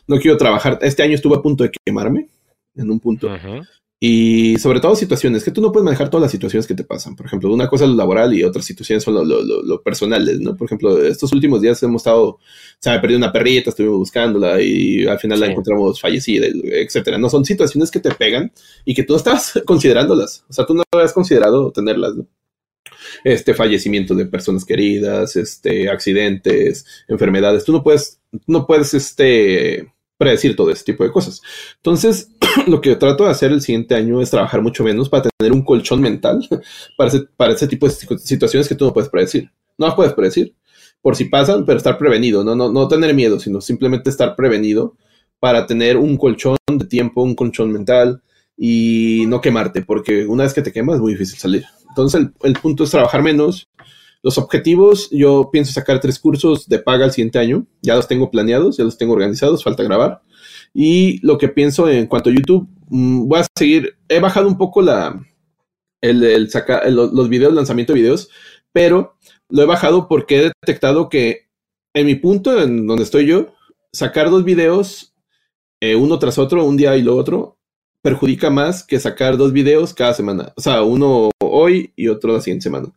[0.07, 0.80] No quiero trabajar.
[0.82, 2.30] Este año estuve a punto de quemarme
[2.76, 3.30] en un punto.
[4.06, 7.16] Y sobre todo situaciones, que tú no puedes manejar todas las situaciones que te pasan.
[7.16, 10.58] Por ejemplo, una cosa es lo laboral y otras situaciones son lo, lo, personales, ¿no?
[10.58, 12.39] Por ejemplo, estos últimos días hemos estado, o
[12.80, 17.18] sea, me perdí una perrita, estuvimos buscándola y al final la encontramos fallecida, etcétera.
[17.18, 18.51] No son situaciones que te pegan
[18.84, 20.43] y que tú no estás considerándolas.
[20.49, 22.28] O sea, tú no habías considerado tenerlas, ¿no?
[23.24, 27.64] Este fallecimiento de personas queridas, este accidentes, enfermedades.
[27.64, 29.93] Tú no puedes, no puedes, este
[30.24, 31.41] predecir todo ese tipo de cosas.
[31.78, 32.32] Entonces,
[32.67, 35.63] lo que trato de hacer el siguiente año es trabajar mucho menos para tener un
[35.63, 36.47] colchón mental
[36.97, 39.51] para ese, para ese tipo de situaciones que tú no puedes predecir.
[39.78, 40.55] No las puedes predecir
[41.01, 44.95] por si pasan, pero estar prevenido, no, no, no tener miedo, sino simplemente estar prevenido
[45.39, 48.21] para tener un colchón de tiempo, un colchón mental
[48.55, 51.65] y no quemarte, porque una vez que te quemas es muy difícil salir.
[51.89, 53.67] Entonces el, el punto es trabajar menos,
[54.24, 57.67] los objetivos, yo pienso sacar tres cursos de paga el siguiente año.
[57.82, 60.21] Ya los tengo planeados, ya los tengo organizados, falta grabar.
[60.74, 63.97] Y lo que pienso en cuanto a YouTube, mm, voy a seguir.
[64.07, 65.21] He bajado un poco la,
[66.01, 68.30] el, sacar los videos, lanzamiento de videos,
[68.71, 69.17] pero
[69.49, 71.49] lo he bajado porque he detectado que
[71.93, 73.53] en mi punto, en donde estoy yo,
[73.91, 75.13] sacar dos videos,
[75.82, 77.57] eh, uno tras otro, un día y lo otro,
[78.01, 80.53] perjudica más que sacar dos videos cada semana.
[80.55, 82.88] O sea, uno hoy y otro la siguiente semana.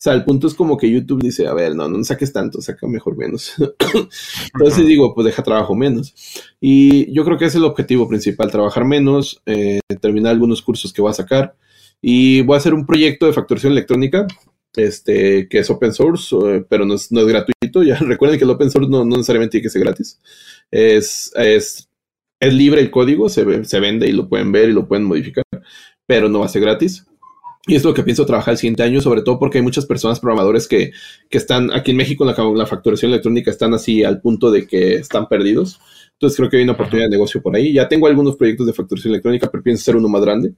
[0.00, 2.62] O sea, el punto es como que YouTube dice, a ver, no, no saques tanto,
[2.62, 3.52] saca mejor menos.
[4.54, 6.14] Entonces digo, pues deja trabajo menos.
[6.58, 10.94] Y yo creo que ese es el objetivo principal, trabajar menos, eh, terminar algunos cursos
[10.94, 11.54] que voy a sacar.
[12.00, 14.26] Y voy a hacer un proyecto de facturación electrónica,
[14.74, 17.82] este, que es open source, eh, pero no es, no es, gratuito.
[17.84, 20.18] Ya recuerden que el open source no, no, necesariamente tiene que ser gratis.
[20.70, 21.90] Es, es,
[22.40, 25.44] es libre el código, se, se vende y lo pueden ver y lo pueden modificar,
[26.06, 27.04] pero no va a ser gratis.
[27.66, 30.18] Y es lo que pienso trabajar el siguiente año, sobre todo porque hay muchas personas
[30.18, 30.92] programadores que,
[31.30, 35.28] están aquí en México en la, facturación electrónica, están así al punto de que están
[35.28, 35.80] perdidos.
[36.12, 37.72] Entonces creo que hay una oportunidad de negocio por ahí.
[37.72, 40.54] Ya tengo algunos proyectos de facturación electrónica, pero pienso hacer uno más grande.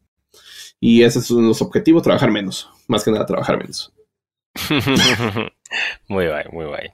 [0.81, 2.69] Y esos son los objetivos, trabajar menos.
[2.89, 3.93] Más que nada, trabajar menos.
[6.09, 6.89] muy guay, muy guay.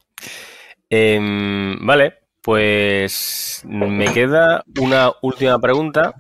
[0.91, 6.15] Em, vale, pues me queda una última pregunta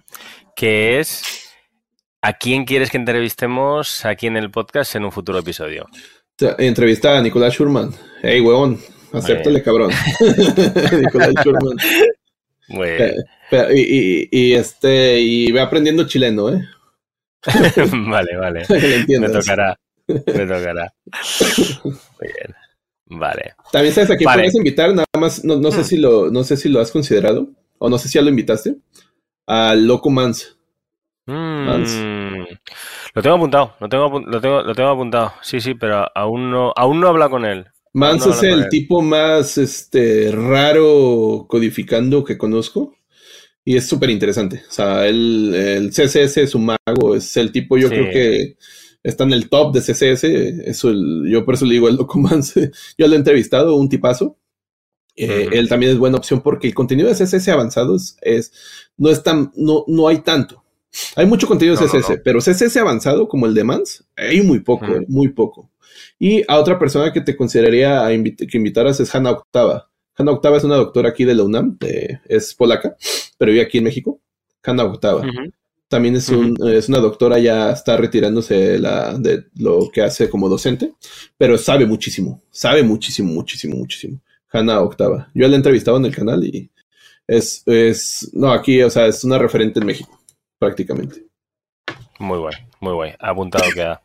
[0.55, 1.48] que es
[2.21, 5.87] ¿A quién quieres que entrevistemos aquí en el podcast en un futuro episodio?
[6.59, 7.95] Entrevista a Nicolás Schurman.
[8.23, 8.81] Hey, huevón,
[9.13, 9.93] acéptale, cabrón.
[11.01, 11.77] Nicolás Schurman.
[12.69, 13.15] Muy bien.
[13.73, 16.69] y, este, y ve aprendiendo chileno, ¿eh?
[18.09, 18.67] vale, vale.
[18.69, 19.79] Me tocará.
[20.09, 20.93] Me tocará.
[21.85, 22.55] Muy bien.
[23.07, 23.55] Vale.
[23.71, 26.57] También sabes a quién puedes invitar, nada más, no, no, sé si lo, no sé
[26.57, 27.49] si lo has considerado,
[27.79, 28.75] o no sé si ya lo invitaste,
[29.47, 30.58] a Loco Mans.
[31.29, 32.47] Mm.
[33.15, 35.35] Lo tengo apuntado, lo tengo, lo tengo, lo tengo apuntado.
[35.43, 37.67] Sí, sí, pero aún no, aún no habla con él.
[37.93, 42.95] Mans es el tipo más este, raro codificando que conozco.
[43.65, 44.63] Y es súper interesante.
[44.67, 47.15] O sea, el, el, CSS es un mago.
[47.15, 48.57] Es el tipo, yo creo que
[49.03, 50.25] está en el top de CSS.
[50.25, 50.91] Eso
[51.27, 52.55] yo por eso le digo el loco Mans.
[52.97, 54.39] Yo lo he entrevistado, un tipazo.
[55.17, 58.53] Eh, él también es buena opción porque el contenido de CSS avanzado es,
[58.97, 60.65] no es tan, no, no hay tanto.
[61.17, 64.87] Hay mucho contenido de CSS, pero CSS avanzado como el de Mans, hay muy poco,
[65.09, 65.71] muy poco.
[66.19, 69.91] Y a otra persona que te consideraría que invitaras es Hanna Octava.
[70.17, 71.79] Hanna Octava es una doctora aquí de la UNAM,
[72.27, 72.97] es polaca,
[73.37, 74.21] pero vive aquí en México.
[74.63, 75.23] Hanna Octava.
[75.89, 80.29] También es, un, es una doctora, ya está retirándose de, la, de lo que hace
[80.29, 80.93] como docente,
[81.39, 84.21] pero sabe muchísimo, sabe muchísimo, muchísimo, muchísimo.
[84.51, 85.31] Hanna Octava.
[85.35, 86.71] Yo la he entrevistado en el canal y
[87.27, 90.18] es, es, no, aquí, o sea, es una referente en México,
[90.59, 91.25] prácticamente.
[92.19, 93.17] Muy bueno, muy bueno.
[93.21, 94.03] Apuntado queda.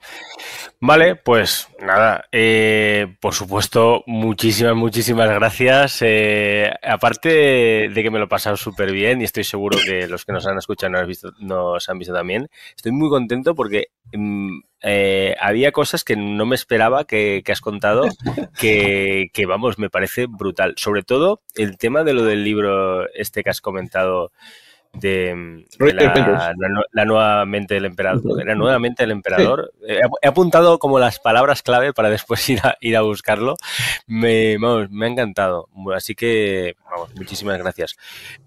[0.79, 5.99] Vale, pues nada, eh, por supuesto, muchísimas, muchísimas gracias.
[6.01, 10.25] Eh, aparte de que me lo he pasado súper bien y estoy seguro que los
[10.25, 13.87] que nos han escuchado nos han visto, nos han visto también, estoy muy contento porque
[14.13, 18.09] mm, eh, había cosas que no me esperaba que, has contado,
[18.59, 20.73] que, vamos, me parece brutal.
[20.77, 24.33] Sobre todo el tema de lo del libro este que has comentado
[24.93, 25.65] de,
[26.91, 28.45] la, nueva mente del emperador.
[28.45, 29.73] La nueva mente del emperador.
[29.87, 33.55] He, apuntado como las palabras clave para después ir a, ir a buscarlo.
[34.07, 35.69] Me, me ha encantado.
[35.95, 37.97] Así que, vamos, muchísimas gracias.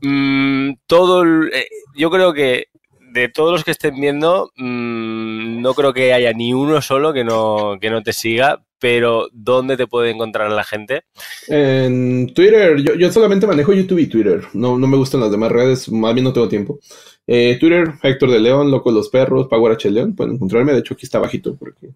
[0.00, 2.68] Mm, todo, eh, yo creo que
[3.16, 7.24] de todos los que estén viendo, mm, no creo que haya ni uno solo que
[7.24, 11.04] no, que no te siga, pero ¿dónde te puede encontrar la gente?
[11.48, 15.90] En Twitter, yo, solamente manejo YouTube y Twitter, no, no me gustan las demás redes,
[15.90, 16.78] más bien no tengo tiempo.
[17.26, 20.92] Eh, Twitter, Héctor de León, Loco los Perros, Power H León, pueden encontrarme, de hecho
[20.92, 21.56] aquí está bajito.
[21.56, 21.88] Porque,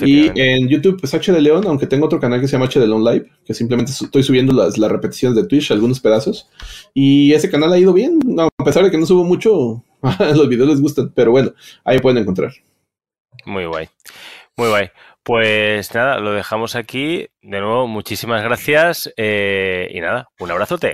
[0.00, 2.80] y en YouTube, pues H de León, aunque tengo otro canal que se llama H
[2.80, 6.48] de León Live, que simplemente estoy subiendo las, las repeticiones de Twitch, algunos pedazos,
[6.94, 9.82] y ese canal ha ido bien, a pesar de que no subo mucho,
[10.36, 11.52] los videos les gustan, pero bueno,
[11.84, 12.52] ahí pueden encontrar.
[13.44, 13.88] Muy guay,
[14.56, 14.90] muy guay.
[15.22, 17.28] Pues nada, lo dejamos aquí.
[17.42, 19.12] De nuevo, muchísimas gracias.
[19.16, 20.92] Eh, y nada, un abrazote.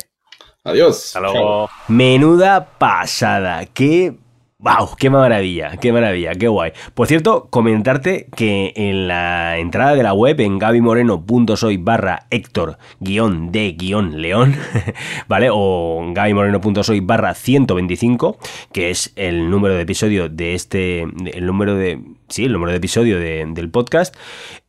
[0.64, 1.06] Adiós.
[1.06, 1.68] Hasta luego.
[1.88, 3.66] Menuda pasada.
[3.66, 4.16] Qué
[4.62, 4.94] ¡Wow!
[4.96, 5.76] ¡Qué maravilla!
[5.80, 6.36] ¡Qué maravilla!
[6.36, 6.70] ¡Qué guay!
[6.94, 13.50] Por cierto, comentarte que en la entrada de la web, en gabimoreno.soy barra Héctor guion
[13.50, 14.54] de guion León,
[15.26, 15.48] ¿vale?
[15.50, 18.38] O gabimoreno.soy barra 125,
[18.72, 22.78] que es el número de episodio de este, el número de, sí, el número de
[22.78, 24.14] episodio del podcast,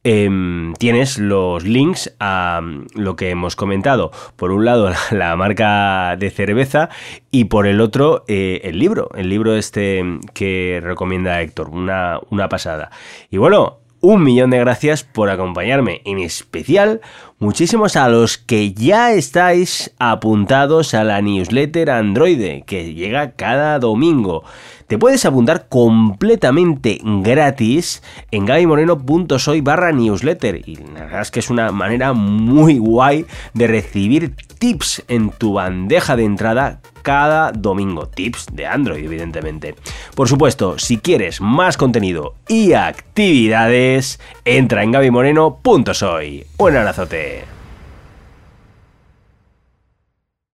[0.05, 4.11] Em, tienes los links a mm, lo que hemos comentado.
[4.35, 6.89] Por un lado, la, marca de cerveza
[7.31, 9.09] y por el otro, eh, el libro.
[9.15, 11.69] El libro este que recomienda Héctor.
[11.69, 12.91] Una, una pasada.
[13.29, 16.01] Y bueno, un millón de gracias por acompañarme.
[16.03, 16.99] En especial,
[17.39, 24.43] muchísimos a los que ya estáis apuntados a la newsletter Android, que llega cada domingo.
[24.87, 30.67] Te puedes apuntar completamente gratis en gabymoreno.soy barra newsletter.
[30.67, 35.53] Y la verdad es que es una manera muy guay de recibir tips en tu
[35.53, 38.07] bandeja de entrada cada domingo.
[38.07, 39.75] Tips de Android, evidentemente.
[40.15, 46.45] Por supuesto, si quieres más contenido y actividades, entra en gabymoreno.soy.
[46.57, 47.52] Un abrazote.